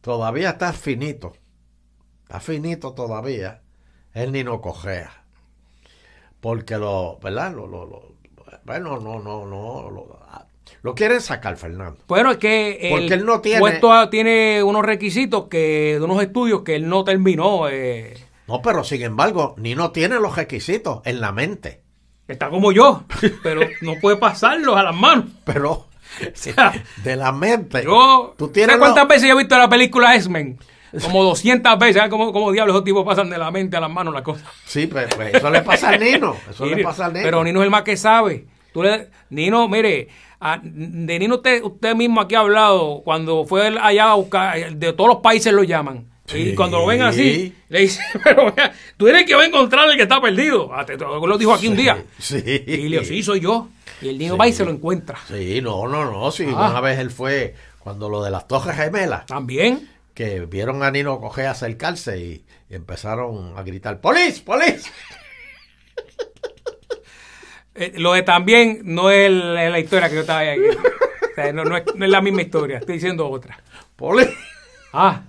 todavía 0.00 0.50
está 0.50 0.72
finito. 0.72 1.32
Está 2.30 2.38
finito 2.38 2.92
todavía. 2.92 3.60
Es 4.14 4.30
Nino 4.30 4.60
Cogea. 4.60 5.24
Porque 6.38 6.76
lo, 6.78 7.18
¿verdad? 7.20 7.52
Lo, 7.52 7.66
lo, 7.66 7.84
lo- 7.86 8.14
bueno, 8.64 9.00
no, 9.00 9.18
no, 9.18 9.44
no. 9.46 9.90
Lo, 9.90 10.20
lo 10.82 10.94
quieren 10.94 11.20
sacar, 11.20 11.56
Fernando. 11.56 11.98
Bueno, 12.06 12.30
es 12.30 12.36
que 12.38 12.86
Porque 12.88 13.14
él 13.14 13.26
no 13.26 13.40
tiene- 13.40 13.58
puesto 13.58 13.92
a- 13.92 14.10
tiene 14.10 14.62
unos 14.62 14.84
requisitos 14.84 15.48
que 15.48 15.96
de 15.98 16.00
unos 16.00 16.22
estudios 16.22 16.62
que 16.62 16.76
él 16.76 16.88
no 16.88 17.02
terminó. 17.02 17.68
eh, 17.68 18.14
No, 18.46 18.62
pero 18.62 18.84
sin 18.84 19.02
embargo, 19.02 19.56
Nino 19.58 19.90
tiene 19.90 20.20
los 20.20 20.36
requisitos 20.36 21.00
en 21.06 21.20
la 21.20 21.32
mente. 21.32 21.82
está 22.28 22.48
como 22.48 22.70
yo, 22.70 23.02
pero 23.42 23.62
no 23.80 23.94
puede 24.00 24.18
pasarlos 24.18 24.76
a 24.76 24.84
las 24.84 24.94
manos. 24.94 25.24
Pero 25.44 25.72
O 25.72 25.88
sea, 26.34 26.72
de 27.02 27.16
la 27.16 27.32
mente. 27.32 27.82
yo, 27.82 28.34
Tú 28.38 28.48
tienes 28.50 28.76
¿sabes 28.76 28.80
cuántas 28.80 29.02
lo- 29.04 29.08
veces 29.08 29.28
yo 29.28 29.34
he 29.34 29.38
visto 29.38 29.58
la 29.58 29.68
película 29.68 30.14
X-Men? 30.14 30.60
Como 31.02 31.22
200 31.24 31.78
veces. 31.78 31.96
¿Sabes 31.96 32.10
cómo, 32.10 32.32
cómo 32.32 32.52
diablos 32.52 32.74
esos 32.76 32.84
tipos 32.84 33.04
pasan 33.04 33.30
de 33.30 33.38
la 33.38 33.50
mente 33.50 33.76
a 33.76 33.80
las 33.80 33.90
manos 33.90 34.12
las 34.14 34.22
cosas? 34.22 34.46
Sí, 34.64 34.86
pues, 34.86 35.06
pues 35.14 35.34
eso 35.34 35.50
le 35.50 35.62
pasa 35.62 35.90
al 35.90 36.00
Nino. 36.00 36.36
Eso 36.50 36.66
le 36.66 36.82
pasa 36.82 37.06
al 37.06 37.12
Nino. 37.12 37.24
Pero 37.24 37.44
Nino 37.44 37.60
es 37.60 37.64
el 37.64 37.70
más 37.70 37.82
que 37.82 37.96
sabe. 37.96 38.46
Tú 38.72 38.82
le- 38.82 39.08
Nino, 39.30 39.68
mire, 39.68 40.08
a- 40.40 40.60
de 40.62 41.18
Nino 41.18 41.36
usted, 41.36 41.62
usted 41.62 41.94
mismo 41.94 42.20
aquí 42.20 42.34
ha 42.34 42.40
hablado, 42.40 43.02
cuando 43.04 43.44
fue 43.44 43.68
allá 43.80 44.10
a 44.10 44.14
buscar, 44.14 44.74
de 44.74 44.92
todos 44.92 45.08
los 45.08 45.18
países 45.18 45.52
lo 45.52 45.62
llaman. 45.62 46.06
Y 46.32 46.54
cuando 46.54 46.78
lo 46.78 46.86
ven 46.86 47.02
así, 47.02 47.52
le 47.68 47.80
dice, 47.80 48.00
pero 48.24 48.52
vea, 48.54 48.72
tú 48.96 49.08
eres 49.08 49.22
el 49.22 49.26
que 49.26 49.34
va 49.34 49.42
a 49.42 49.46
encontrar 49.46 49.90
el 49.90 49.96
que 49.96 50.02
está 50.04 50.20
perdido. 50.20 50.70
Ah, 50.72 50.86
Lo 51.26 51.36
dijo 51.36 51.52
aquí 51.52 51.66
un 51.66 51.76
día. 51.76 52.04
Sí. 52.20 52.36
Y 52.66 52.88
le 52.88 52.98
dijo, 53.00 53.04
sí, 53.04 53.22
soy 53.24 53.40
yo. 53.40 53.68
Y 54.00 54.08
el 54.10 54.18
niño 54.18 54.36
va 54.36 54.46
y 54.46 54.52
se 54.52 54.64
lo 54.64 54.70
encuentra. 54.70 55.18
Sí, 55.26 55.60
no, 55.60 55.88
no, 55.88 56.08
no. 56.08 56.30
Sí, 56.30 56.46
Ah. 56.56 56.70
una 56.70 56.80
vez 56.80 57.00
él 57.00 57.10
fue 57.10 57.54
cuando 57.80 58.08
lo 58.08 58.22
de 58.22 58.30
las 58.30 58.46
Torres 58.46 58.76
Gemelas, 58.76 59.26
También. 59.26 59.88
Que 60.14 60.40
vieron 60.40 60.82
a 60.82 60.90
Nino 60.90 61.20
Coge 61.20 61.46
acercarse 61.46 62.18
y, 62.18 62.44
y 62.68 62.74
empezaron 62.74 63.56
a 63.56 63.62
gritar: 63.62 64.00
¡Polis! 64.00 64.40
¡Polis! 64.40 64.90
Eh, 67.76 67.92
lo 67.96 68.12
de 68.12 68.22
también 68.22 68.80
no 68.82 69.10
es 69.10 69.30
la 69.30 69.78
historia 69.78 70.08
que 70.08 70.16
yo 70.16 70.20
estaba. 70.22 70.42
O 70.42 71.34
sea, 71.34 71.52
no, 71.52 71.64
no 71.64 71.76
es, 71.76 71.84
no 71.94 72.04
es 72.04 72.10
la 72.10 72.20
misma 72.20 72.42
historia, 72.42 72.78
estoy 72.78 72.96
diciendo 72.96 73.30
otra. 73.30 73.62
¡Polis! 73.96 74.28
Ah, 74.92 75.22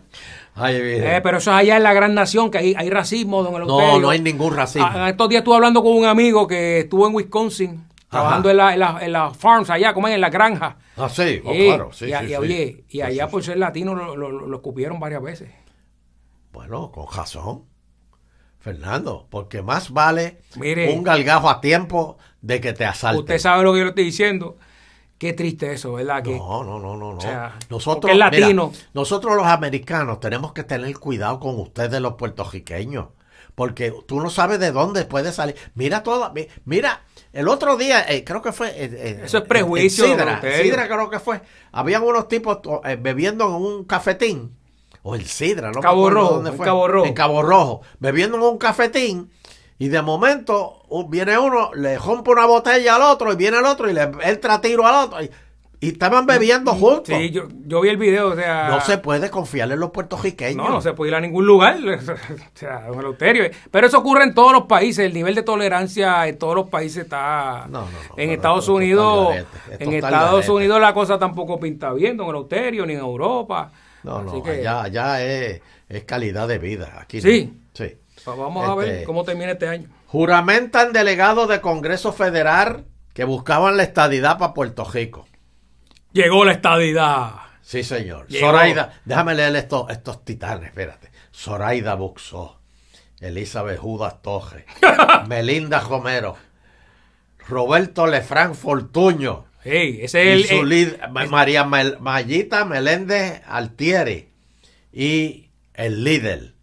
Ay, 0.56 0.76
eh, 0.78 1.22
pero 1.24 1.38
eso 1.38 1.52
es 1.52 1.58
allá 1.58 1.78
en 1.78 1.84
la 1.84 1.94
gran 1.94 2.14
nación, 2.14 2.52
que 2.52 2.58
hay, 2.58 2.76
hay 2.78 2.90
racismo, 2.90 3.42
don 3.42 3.66
no, 3.68 4.00
no 4.00 4.10
hay 4.10 4.20
ningún 4.20 4.56
racismo. 4.56 4.90
Ah, 4.92 5.10
estos 5.10 5.30
días 5.30 5.42
estuve 5.42 5.56
hablando 5.56 5.82
con 5.82 5.94
un 5.94 6.06
amigo 6.06 6.46
que 6.46 6.80
estuvo 6.80 7.08
en 7.08 7.16
Wisconsin, 7.16 7.86
trabajando 8.12 8.50
en 8.52 8.58
las 8.58 8.74
en 8.74 8.80
la, 8.80 9.00
en 9.02 9.12
la 9.12 9.32
farms 9.34 9.70
allá, 9.70 9.94
como 9.94 10.08
es, 10.08 10.14
en 10.16 10.22
la 10.22 10.30
granja. 10.30 10.78
Ah, 10.98 11.10
sí, 11.10 11.42
oh, 11.44 11.52
claro, 11.54 11.92
sí, 11.94 12.06
y, 12.06 12.10
sí, 12.10 12.26
y 12.26 12.28
sí. 12.28 12.36
oye, 12.36 12.84
y 12.90 13.02
allá 13.02 13.28
por 13.28 13.44
ser 13.44 13.58
latino 13.58 13.96
lo, 13.96 14.16
lo, 14.16 14.30
lo 14.32 14.56
escupieron 14.58 15.00
varias 15.00 15.22
veces. 15.24 15.50
Bueno, 16.52 16.92
con 16.92 17.08
razón. 17.12 17.66
Fernando, 18.60 19.26
porque 19.32 19.64
más 19.64 19.90
vale 19.90 20.42
Mire. 20.56 20.94
un 20.94 21.04
galgajo 21.04 21.50
a 21.50 21.60
tiempo 21.62 22.18
de 22.42 22.62
que 22.62 22.74
te 22.74 22.86
asalten. 22.86 23.22
Usted 23.22 23.40
sabe 23.40 23.64
lo 23.64 23.74
que 23.74 23.80
yo 23.80 23.86
le 23.86 23.90
estoy 23.90 24.04
diciendo. 24.04 24.58
Qué 25.18 25.34
triste 25.34 25.72
eso, 25.74 25.94
¿verdad? 25.94 26.22
Que, 26.24 26.36
No, 26.38 26.64
no, 26.64 26.80
no, 26.80 26.96
no, 26.98 27.14
no. 27.14 27.22
sea, 27.22 27.56
nosotros, 27.70 28.12
es 28.12 28.18
latino. 28.18 28.70
mira, 28.72 28.84
nosotros 28.94 29.36
los 29.36 29.46
americanos 29.48 30.20
tenemos 30.20 30.54
que 30.54 30.64
tener 30.64 30.98
cuidado 31.00 31.40
con 31.40 31.60
ustedes 31.60 32.00
los 32.02 32.14
puertorriqueños, 32.16 33.08
porque 33.56 33.94
tú 34.08 34.20
no 34.22 34.30
sabes 34.30 34.60
de 34.60 34.72
dónde 34.72 35.06
puede 35.06 35.32
salir. 35.32 35.56
Mira 35.76 36.04
todo, 36.04 36.32
mi- 36.34 36.48
mira, 36.66 37.04
el 37.34 37.48
otro 37.48 37.78
día, 37.78 38.06
eh, 38.10 38.24
creo 38.24 38.42
que 38.42 38.52
fue... 38.52 38.70
eh, 38.70 38.90
eh, 38.94 39.22
Eso 39.26 39.40
es 39.40 39.44
prejuicio, 39.46 40.06
Sidra. 40.06 40.42
Sidra 40.62 40.88
creo 40.88 41.10
que 41.10 41.20
fue. 41.20 41.42
Habían 41.72 42.04
unos 42.04 42.28
tipos 42.28 42.60
eh, 42.84 42.98
bebiendo 43.00 43.46
en 43.48 43.54
un 43.64 43.84
cafetín, 43.86 44.56
o 45.04 45.16
el 45.16 45.26
Sidra, 45.26 45.72
no 45.72 45.82
Cabo 45.82 46.10
Rojo, 46.10 46.36
dónde 46.36 46.52
en 46.52 46.58
fue. 46.58 46.66
Cabo 46.66 46.88
Rojo. 46.88 47.06
En 47.08 47.14
Cabo 47.14 47.42
Rojo, 47.42 47.82
bebiendo 48.00 48.38
en 48.38 48.44
un 48.44 48.58
cafetín. 48.58 49.32
Y 49.80 49.88
de 49.88 50.02
momento 50.04 50.84
viene 51.10 51.40
uno, 51.40 51.74
le 51.74 51.98
rompe 51.98 52.30
una 52.30 52.46
botella 52.46 52.98
al 52.98 53.02
otro 53.02 53.34
y 53.34 53.36
viene 53.36 53.58
el 53.58 53.66
otro 53.66 53.90
y 53.90 53.94
le 53.94 54.12
entra 54.24 54.62
tiro 54.62 54.86
al 54.86 55.06
otro. 55.06 55.24
Y, 55.24 55.32
y 55.84 55.88
estaban 55.88 56.28
bebiendo 56.28 56.74
juntos. 56.76 57.08
sí, 57.08 57.32
yo, 57.32 57.48
yo 57.66 57.82
vi 57.82 57.90
el 57.90 57.98
video, 57.98 58.28
o 58.30 58.36
sea... 58.36 58.70
No 58.70 58.82
se 58.82 59.00
puede 59.00 59.32
confiar 59.32 59.72
en 59.72 59.80
los 59.80 59.90
puertorriqueños. 59.90 60.56
No, 60.56 60.70
no 60.70 60.80
se 60.80 60.94
puede 60.94 61.10
ir 61.10 61.16
a 61.16 61.20
ningún 61.20 61.44
lugar. 61.44 61.76
o 61.84 62.38
sea. 62.54 62.86
Pero 63.72 63.88
eso 63.88 63.98
ocurre 63.98 64.26
en 64.26 64.36
todos 64.36 64.52
los 64.52 64.66
países. 64.66 65.08
El 65.08 65.14
nivel 65.16 65.34
de 65.34 65.42
tolerancia 65.42 66.28
en 66.28 66.38
todos 66.38 66.54
los 66.54 66.70
países 66.70 67.06
está. 67.06 67.66
No, 67.68 67.82
no, 67.82 67.88
no, 67.88 68.16
en 68.16 68.30
Estados 68.30 68.70
Unidos, 68.70 69.36
en 69.80 69.94
Estados. 69.94 70.48
Unidos 70.50 70.80
la 70.80 70.94
cosa 70.94 71.18
tampoco 71.18 71.60
pinta 71.60 71.92
bien, 71.94 72.16
don 72.16 72.30
Eleuterio, 72.30 72.86
ni 72.86 72.94
en 72.94 73.00
Europa. 73.00 73.72
No, 74.04 74.18
Así 74.18 74.38
no, 74.38 74.44
que, 74.44 74.52
allá, 74.52 74.84
allá 74.84 75.24
es, 75.24 75.62
es 75.90 76.04
calidad 76.04 76.48
de 76.48 76.60
vida. 76.60 77.00
Aquí 77.02 77.18
no. 77.18 77.24
Sí. 77.24 77.54
Sí. 77.74 77.96
pues 78.24 78.38
vamos 78.38 78.70
a 78.70 78.76
ver 78.76 78.90
Este, 78.90 79.04
cómo 79.06 79.24
termina 79.24 79.54
este 79.54 79.68
año. 79.68 79.90
Juramentan 80.06 80.94
delegados 80.94 81.50
de 81.50 81.60
Congreso 81.60 82.14
Federal 82.14 82.86
que 83.14 83.24
buscaban 83.24 83.78
la 83.78 83.84
estadidad 83.84 84.38
para 84.38 84.54
Puerto 84.54 84.84
Rico. 84.86 85.26
Llegó 86.14 86.46
la 86.46 86.52
estadidad. 86.54 87.32
Sí, 87.62 87.84
señor. 87.84 88.28
Llegó. 88.28 88.48
Zoraida, 88.48 89.00
déjame 89.06 89.34
leer 89.36 89.56
estos, 89.56 89.90
estos 89.90 90.26
titanes, 90.26 90.68
espérate. 90.70 91.10
Zoraida 91.34 91.96
Buxó, 91.96 92.60
Elizabeth 93.20 93.78
Judas 93.80 94.22
Torres, 94.22 94.66
Melinda 95.28 95.80
Romero, 95.80 96.36
Roberto 97.48 98.08
Lefranc 98.08 98.56
Fortuño, 98.56 99.46
Hey, 99.64 100.00
ese 100.02 100.26
y 100.26 100.42
es 100.42 100.48
su 100.50 100.56
el. 100.56 100.60
eh, 100.62 100.66
líder, 100.66 101.10
Ma- 101.12 101.26
María 101.28 101.64
Mel- 101.64 101.98
Mayita 102.00 102.66
Meléndez 102.66 103.42
Altieri 103.46 104.30
y 104.92 105.50
el 105.76 106.04
líder 106.04 106.56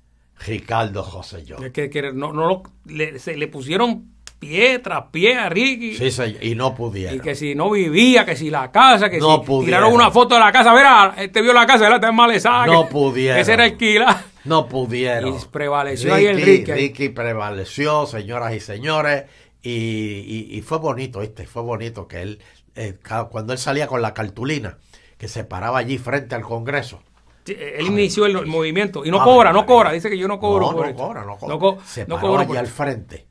Ricardo 0.44 1.04
José 1.04 1.44
Yo. 1.44 1.56
que, 1.72 1.90
que 1.90 2.12
no, 2.12 2.32
no 2.32 2.46
lo- 2.48 2.62
le, 2.86 3.18
se 3.20 3.36
le 3.36 3.46
pusieron 3.46 4.12
pie 4.38 4.78
tras 4.78 5.04
pie 5.10 5.34
a 5.36 5.48
Ricky. 5.48 5.96
Sí, 5.96 6.10
señor, 6.10 6.42
y 6.44 6.54
no 6.54 6.74
pudieron. 6.74 7.16
Y 7.16 7.20
que 7.20 7.34
si 7.34 7.54
no 7.54 7.70
vivía, 7.70 8.24
que 8.24 8.36
si 8.36 8.50
la 8.50 8.70
casa, 8.70 9.10
que 9.10 9.18
No 9.18 9.38
si 9.40 9.46
pudieron. 9.46 9.64
tiraron 9.64 9.92
una 9.92 10.10
foto 10.10 10.34
de 10.34 10.40
la 10.40 10.52
casa, 10.52 10.72
mira, 10.72 11.14
este 11.18 11.42
vio 11.42 11.52
la 11.52 11.66
casa, 11.66 11.80
¿verdad? 11.84 11.96
Está 11.96 12.12
malezada. 12.12 12.66
No 12.66 12.86
que- 12.86 12.92
pudieron. 12.92 13.40
Ese 13.40 13.52
era 13.54 13.64
alquila. 13.64 14.24
No 14.44 14.66
pudieron. 14.68 15.34
Y 15.34 15.38
prevaleció 15.50 16.14
ahí 16.14 16.26
el 16.26 16.40
Ricky. 16.40 16.72
Ricky 16.72 17.08
prevaleció, 17.10 18.06
señoras 18.06 18.54
y 18.54 18.60
señores. 18.60 19.24
Y, 19.62 19.70
y- 19.70 20.48
y 20.56 20.62
fue 20.62 20.78
bonito, 20.78 21.20
¿viste? 21.20 21.46
Fue 21.46 21.62
bonito 21.62 22.06
que 22.06 22.22
él, 22.22 22.38
eh, 22.76 22.94
cuando 23.30 23.52
él 23.52 23.58
salía 23.58 23.86
con 23.88 24.00
la 24.00 24.14
cartulina, 24.14 24.78
que 25.18 25.26
se 25.28 25.42
paraba 25.44 25.78
allí 25.78 25.98
frente 25.98 26.34
al 26.36 26.42
Congreso. 26.42 27.02
Él 27.46 27.86
inició 27.86 28.26
el, 28.26 28.36
el 28.36 28.46
movimiento. 28.46 29.04
Y 29.04 29.10
no 29.10 29.22
cobra, 29.24 29.52
no 29.52 29.64
cobra. 29.66 29.90
Dice 29.90 30.10
que 30.10 30.18
yo 30.18 30.28
no 30.28 30.38
cobro 30.38 30.66
no, 30.66 30.72
por 30.72 30.84
no 30.84 30.90
esto. 30.90 31.02
cobra, 31.02 31.24
no 31.24 31.36
cobra. 31.38 31.56
No, 31.56 31.78
se 31.84 32.06
no 32.06 32.16
paró 32.16 32.38
allí 32.38 32.46
por 32.48 32.58
al 32.58 32.66
frente 32.66 33.26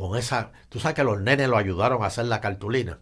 con 0.00 0.18
esa... 0.18 0.52
Tú 0.68 0.80
sabes 0.80 0.94
que 0.94 1.04
los 1.04 1.20
nenes 1.20 1.48
lo 1.48 1.56
ayudaron 1.56 2.02
a 2.02 2.06
hacer 2.06 2.24
la 2.26 2.40
cartulina. 2.40 2.98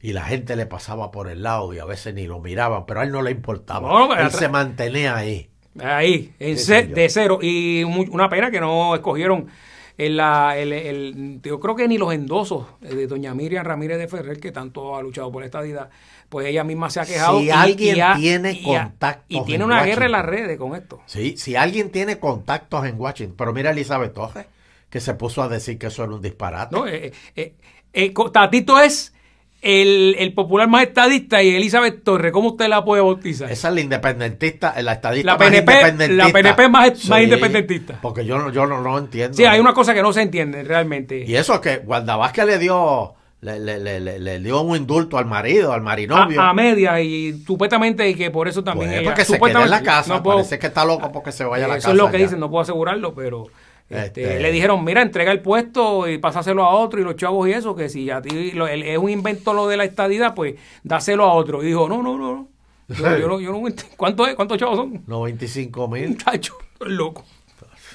Y 0.00 0.12
la 0.12 0.22
gente 0.24 0.54
le 0.56 0.64
pasaba 0.66 1.10
por 1.10 1.28
el 1.28 1.42
lado 1.42 1.74
y 1.74 1.80
a 1.80 1.84
veces 1.84 2.14
ni 2.14 2.26
lo 2.26 2.38
miraban, 2.38 2.86
pero 2.86 3.00
a 3.00 3.02
él 3.04 3.10
no 3.10 3.20
le 3.22 3.32
importaba. 3.32 3.88
No, 3.88 4.14
él 4.14 4.30
se 4.30 4.48
mantenía 4.48 5.16
ahí. 5.16 5.50
Ahí, 5.80 6.32
en 6.38 6.56
ce- 6.58 6.86
de 6.86 7.08
cero. 7.08 7.38
Y 7.42 7.82
una 7.84 8.28
pena 8.28 8.50
que 8.50 8.60
no 8.60 8.94
escogieron 8.94 9.48
en 9.96 10.16
la, 10.16 10.56
el, 10.56 10.72
el- 10.72 11.40
yo 11.42 11.58
creo 11.58 11.74
que 11.74 11.88
ni 11.88 11.98
los 11.98 12.12
endosos 12.14 12.66
de 12.80 13.08
doña 13.08 13.34
Miriam 13.34 13.64
Ramírez 13.64 13.98
de 13.98 14.06
Ferrer, 14.06 14.38
que 14.38 14.52
tanto 14.52 14.96
ha 14.96 15.02
luchado 15.02 15.32
por 15.32 15.42
esta 15.42 15.60
vida, 15.60 15.90
pues 16.28 16.46
ella 16.46 16.62
misma 16.62 16.90
se 16.90 17.00
ha 17.00 17.04
quejado. 17.04 17.40
Si 17.40 17.50
alguien 17.50 18.00
ha- 18.00 18.16
tiene 18.16 18.52
y 18.52 18.62
contactos 18.62 19.24
Y 19.28 19.44
tiene 19.44 19.64
en 19.64 19.70
una 19.70 19.82
guerra 19.84 20.06
en 20.06 20.12
las 20.12 20.24
redes 20.24 20.58
con 20.58 20.76
esto. 20.76 21.00
Sí, 21.06 21.36
si 21.36 21.56
alguien 21.56 21.90
tiene 21.90 22.20
contactos 22.20 22.86
en 22.86 23.00
Washington, 23.00 23.34
pero 23.36 23.52
mira 23.52 23.70
Elizabeth 23.72 24.14
Torres, 24.14 24.46
que 24.90 25.00
se 25.00 25.14
puso 25.14 25.42
a 25.42 25.48
decir 25.48 25.78
que 25.78 25.88
eso 25.88 26.04
era 26.04 26.12
un 26.12 26.22
disparate. 26.22 26.74
¿no? 26.74 26.86
Eh, 26.86 27.12
eh, 27.36 27.54
eh, 27.92 28.12
co- 28.12 28.30
Tatito 28.30 28.78
es 28.80 29.12
el, 29.60 30.14
el 30.18 30.34
popular 30.34 30.68
más 30.68 30.84
estadista 30.84 31.42
y 31.42 31.54
Elizabeth 31.54 32.04
Torres, 32.04 32.30
¿cómo 32.32 32.50
usted 32.50 32.68
la 32.68 32.84
puede 32.84 33.02
bautizar? 33.02 33.50
Esa 33.50 33.68
es 33.68 33.74
la 33.74 33.80
independentista, 33.80 34.80
la 34.82 34.92
estadista 34.92 35.32
La 35.32 35.38
más 35.38 35.48
PNP 35.48 35.72
independentista. 35.72 36.26
la 36.26 36.32
PNP 36.32 36.68
más- 36.68 37.08
más 37.08 37.22
independentista. 37.22 37.98
Porque 38.00 38.24
yo, 38.24 38.38
no- 38.38 38.52
yo 38.52 38.66
no, 38.66 38.80
no 38.80 38.96
entiendo. 38.98 39.36
Sí, 39.36 39.44
hay 39.44 39.58
una 39.60 39.72
cosa 39.74 39.94
que 39.94 40.02
no 40.02 40.12
se 40.12 40.22
entiende 40.22 40.62
realmente. 40.62 41.24
Y 41.26 41.34
eso 41.34 41.60
que 41.60 41.78
Guardavázquez 41.78 42.46
le 42.46 42.58
dio, 42.58 43.14
le, 43.40 43.58
le- 43.58 43.78
le- 43.80 43.98
le- 44.00 44.18
le 44.20 44.38
dio 44.38 44.60
un 44.60 44.76
indulto 44.76 45.18
al 45.18 45.26
marido, 45.26 45.72
al 45.72 45.82
marinovio. 45.82 46.40
a, 46.40 46.50
a 46.50 46.54
media 46.54 47.00
y 47.00 47.32
supuestamente 47.44 48.08
y 48.08 48.14
que 48.14 48.30
por 48.30 48.46
eso 48.48 48.62
también 48.62 48.90
Pues, 48.90 49.00
ella- 49.00 49.10
porque 49.10 49.24
se 49.24 49.40
queda 49.40 49.64
en 49.64 49.70
la 49.70 49.82
casa. 49.82 50.14
no 50.14 50.22
puedo- 50.22 50.38
Parece 50.38 50.58
que 50.60 50.68
está 50.68 50.84
loco 50.84 51.10
porque 51.10 51.32
se 51.32 51.42
vaya 51.44 51.64
a 51.64 51.68
la 51.68 51.74
eso 51.78 51.82
casa. 51.88 51.90
es 51.92 51.96
lo 51.98 52.10
que 52.12 52.18
dicen 52.18 52.38
no 52.38 52.48
puedo 52.48 52.62
asegurarlo 52.62 53.12
pero 53.14 53.46
este, 53.90 54.22
Este- 54.22 54.40
le 54.40 54.52
dijeron 54.52 54.84
mira 54.84 55.00
entrega 55.02 55.32
el 55.32 55.40
puesto 55.40 56.06
y 56.08 56.18
pásaselo 56.18 56.62
a 56.64 56.70
otro 56.74 57.00
y 57.00 57.04
los 57.04 57.16
chavos 57.16 57.48
y 57.48 57.52
eso 57.52 57.74
que 57.74 57.88
si 57.88 58.10
a 58.10 58.20
ti 58.20 58.52
lo- 58.52 58.68
el- 58.68 58.82
es 58.82 58.98
un 58.98 59.08
invento 59.10 59.52
lo 59.54 59.66
de 59.66 59.76
la 59.78 59.84
estadidad 59.84 60.34
pues 60.34 60.56
dáselo 60.82 61.24
a 61.24 61.32
otro 61.32 61.62
y 61.62 61.66
dijo 61.68 61.88
no 61.88 62.02
no 62.02 62.18
no 62.18 62.34
no. 62.34 62.48
yo, 62.94 63.18
yo 63.18 63.28
no 63.28 63.40
yo. 63.40 63.52
¿cuántos 63.96 64.58
chavos 64.58 64.76
son? 64.76 65.02
95 65.06 65.88
mil. 65.88 66.16
estoy 66.32 66.50
loco 66.92 67.24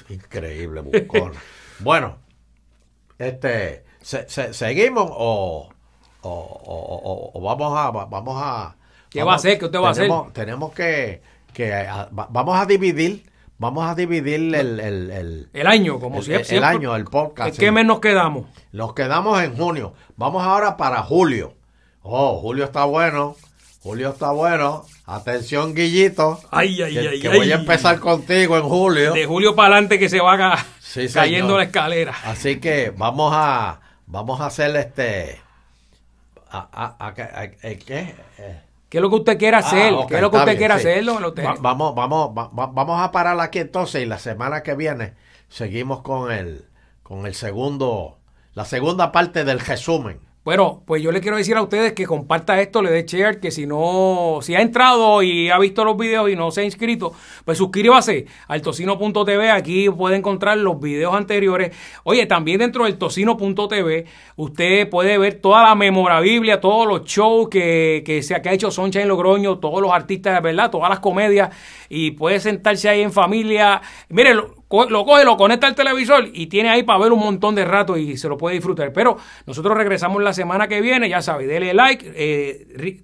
Increíble, 0.08 0.80
buscón. 0.82 1.32
bueno, 1.80 2.16
este, 3.18 3.84
se- 4.00 4.28
se- 4.28 4.52
¿seguimos 4.52 5.08
o, 5.10 5.68
o, 6.22 6.28
o- 6.28 7.00
o- 7.04 7.30
o 7.34 7.40
vamos 7.40 7.78
a... 7.78 7.90
va- 7.90 8.04
Vamos 8.06 8.36
a 8.42 8.76
¿Qué 9.10 9.20
vamos- 9.20 9.28
va 9.30 9.32
a 9.32 9.36
hacer? 9.36 9.58
¿Qué 9.58 9.64
usted 9.66 9.78
va 9.80 9.88
a 9.88 9.90
hacer? 9.92 10.10
tenemos- 10.32 10.72
que... 10.74 11.22
que 11.52 11.72
a- 11.72 12.08
vamos 12.10 12.58
a 12.58 12.66
dividir, 12.66 13.24
vamos 13.58 13.86
a 13.88 13.94
dividir 13.94 14.54
el... 14.54 14.54
el, 14.54 14.80
el- 15.10 15.48
el 15.52 15.66
año 15.66 15.98
como 16.00 16.18
el- 16.18 16.24
siempre, 16.24 16.56
el 16.56 16.64
año, 16.64 16.94
el 16.96 17.04
podcast. 17.04 17.50
¿en 17.50 17.56
qué 17.60 17.70
mes 17.72 17.84
nos 17.86 18.00
quedamos? 18.00 18.46
Nos 18.72 18.94
quedamos 18.94 19.42
en 19.42 19.56
junio. 19.56 19.94
Vamos 20.16 20.42
ahora 20.42 20.76
para 20.76 21.02
julio. 21.02 21.54
Oh, 22.02 22.38
julio 22.40 22.64
está 22.64 22.84
bueno. 22.84 23.36
Julio 23.82 24.10
está 24.10 24.30
bueno. 24.32 24.84
Atención, 25.06 25.74
Guillito. 25.74 26.40
ay 26.50 26.80
ay 26.82 26.94
que, 26.94 27.00
ay 27.08 27.20
que 27.20 27.28
ay. 27.28 27.36
voy 27.38 27.52
a 27.52 27.56
empezar 27.56 27.98
contigo 28.00 28.56
en 28.56 28.62
julio. 28.64 29.12
de 29.12 29.26
julio 29.26 29.54
para 29.54 29.74
adelante 29.74 29.98
que 29.98 30.08
se 30.08 30.20
va 30.20 30.56
Sí, 30.80 31.08
cayendo 31.12 31.48
señor. 31.48 31.58
la 31.58 31.64
escalera 31.64 32.14
Así 32.24 32.58
que 32.60 32.90
vamos 32.96 33.32
a 33.34 33.80
vamos 34.06 34.40
a 34.40 34.46
hacer 34.46 34.74
este 34.76 35.38
a, 36.50 36.58
a- 36.72 36.96
a- 36.98 37.08
a- 37.08 37.42
a- 37.42 37.74
¿qué? 37.76 38.14
¿Qué 38.94 38.98
es 38.98 39.02
lo 39.02 39.10
que 39.10 39.16
usted 39.16 39.38
quiere 39.38 39.56
hacer? 39.56 39.92
ah, 39.92 39.98
ok, 40.00 40.08
¿Qué 40.10 40.14
es 40.18 40.20
lo 40.20 40.30
que 40.30 40.36
usted 40.36 40.52
bien, 40.52 40.58
quiere 40.58 40.74
sí. 40.74 40.80
hacer, 40.80 41.04
don 41.04 41.16
Eleuterio? 41.18 41.50
Va- 41.50 41.54
vamos 41.60 41.94
vamos 41.96 42.30
va- 42.36 42.48
va- 42.48 42.66
vamos 42.68 43.00
a 43.00 43.10
parar 43.10 43.40
aquí 43.40 43.58
entonces 43.58 44.02
y 44.02 44.06
la 44.06 44.18
semana 44.18 44.62
que 44.62 44.74
viene 44.76 45.14
seguimos 45.48 46.02
con 46.02 46.30
el 46.32 46.66
con 47.02 47.26
el 47.26 47.34
segundo 47.34 48.18
la 48.54 48.64
segunda 48.64 49.10
parte 49.12 49.44
del 49.44 49.58
resumen 49.60 50.20
Bueno, 50.44 50.82
pues 50.86 51.02
yo 51.02 51.10
le 51.10 51.22
quiero 51.22 51.38
decir 51.38 51.56
a 51.56 51.62
ustedes 51.62 51.94
que 51.94 52.04
comparta 52.04 52.60
esto, 52.60 52.82
le 52.82 52.90
dé 52.90 53.04
share, 53.06 53.40
que 53.40 53.50
si 53.50 53.66
no, 53.66 54.40
si 54.42 54.54
ha 54.54 54.60
entrado 54.60 55.22
y 55.22 55.48
ha 55.48 55.58
visto 55.58 55.86
los 55.86 55.96
videos 55.96 56.28
y 56.28 56.36
no 56.36 56.50
se 56.50 56.60
ha 56.60 56.64
inscrito, 56.64 57.14
pues 57.46 57.56
suscríbase 57.56 58.26
al 58.46 58.60
tocino.tv, 58.60 59.50
aquí 59.50 59.88
puede 59.88 60.16
encontrar 60.16 60.58
los 60.58 60.78
videos 60.78 61.14
anteriores. 61.14 61.74
Oye, 62.02 62.26
también 62.26 62.58
dentro 62.58 62.84
del 62.84 62.98
tocino.tv, 62.98 64.04
usted 64.36 64.90
puede 64.90 65.16
ver 65.16 65.40
toda 65.40 65.62
la 65.62 65.74
memorabilia, 65.74 66.60
todos 66.60 66.86
los 66.86 67.04
shows 67.04 67.48
que, 67.48 68.02
que, 68.04 68.22
se, 68.22 68.34
ha 68.34 68.52
hecho 68.52 68.68
en 68.76 69.08
Logroño, 69.08 69.60
todos 69.60 69.80
los 69.80 69.92
artistas, 69.92 70.42
¿verdad? 70.42 70.70
Todas 70.70 70.90
las 70.90 71.00
comedias, 71.00 71.56
y 71.88 72.10
puede 72.10 72.38
sentarse 72.38 72.90
ahí 72.90 73.00
en 73.00 73.12
familia. 73.12 73.80
Mire, 74.10 74.34
lo 74.88 75.04
coge, 75.04 75.24
lo 75.24 75.36
conecta 75.36 75.66
al 75.66 75.74
televisor 75.74 76.28
y 76.32 76.46
tiene 76.46 76.70
ahí 76.70 76.82
para 76.82 76.98
ver 76.98 77.12
un 77.12 77.20
montón 77.20 77.54
de 77.54 77.64
rato 77.64 77.96
y 77.96 78.16
se 78.16 78.28
lo 78.28 78.36
puede 78.36 78.56
disfrutar. 78.56 78.92
Pero 78.92 79.16
nosotros 79.46 79.76
regresamos 79.76 80.22
la 80.22 80.32
semana 80.32 80.68
que 80.68 80.80
viene, 80.80 81.08
ya 81.08 81.22
sabes, 81.22 81.48
dele 81.48 81.74
like, 81.74 82.12
eh, 82.14 82.98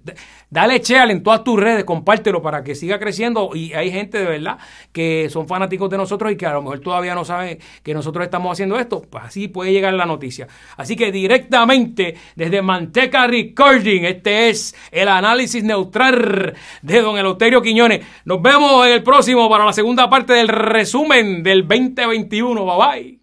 dale 0.51 0.79
share 0.79 1.09
en 1.09 1.23
todas 1.23 1.43
tus 1.43 1.59
redes, 1.59 1.83
compártelo 1.85 2.43
para 2.43 2.63
que 2.63 2.75
siga 2.75 2.99
creciendo. 2.99 3.49
Y 3.55 3.73
hay 3.73 3.89
gente 3.89 4.19
de 4.19 4.25
verdad 4.25 4.59
que 4.91 5.29
son 5.31 5.47
fanáticos 5.47 5.89
de 5.89 5.97
nosotros 5.97 6.31
y 6.31 6.35
que 6.35 6.45
a 6.45 6.53
lo 6.53 6.61
mejor 6.61 6.81
todavía 6.81 7.15
no 7.15 7.25
saben 7.25 7.57
que 7.81 7.95
nosotros 7.95 8.23
estamos 8.23 8.51
haciendo 8.51 8.77
esto. 8.77 9.01
Pues 9.09 9.23
así 9.23 9.47
puede 9.47 9.71
llegar 9.71 9.93
la 9.95 10.05
noticia. 10.05 10.47
Así 10.77 10.95
que 10.95 11.11
directamente 11.11 12.15
desde 12.35 12.61
Manteca 12.61 13.25
Recording, 13.25 14.03
este 14.03 14.49
es 14.49 14.75
el 14.91 15.07
análisis 15.07 15.63
neutral 15.63 16.53
de 16.81 17.01
don 17.01 17.17
Eleuterio 17.17 17.61
Quiñones. 17.61 18.05
Nos 18.25 18.41
vemos 18.41 18.85
en 18.85 18.93
el 18.93 19.03
próximo 19.03 19.49
para 19.49 19.65
la 19.65 19.73
segunda 19.73 20.09
parte 20.09 20.33
del 20.33 20.49
resumen 20.49 21.41
del 21.41 21.67
2021. 21.67 22.65
Bye 22.65 22.75
bye. 22.77 23.20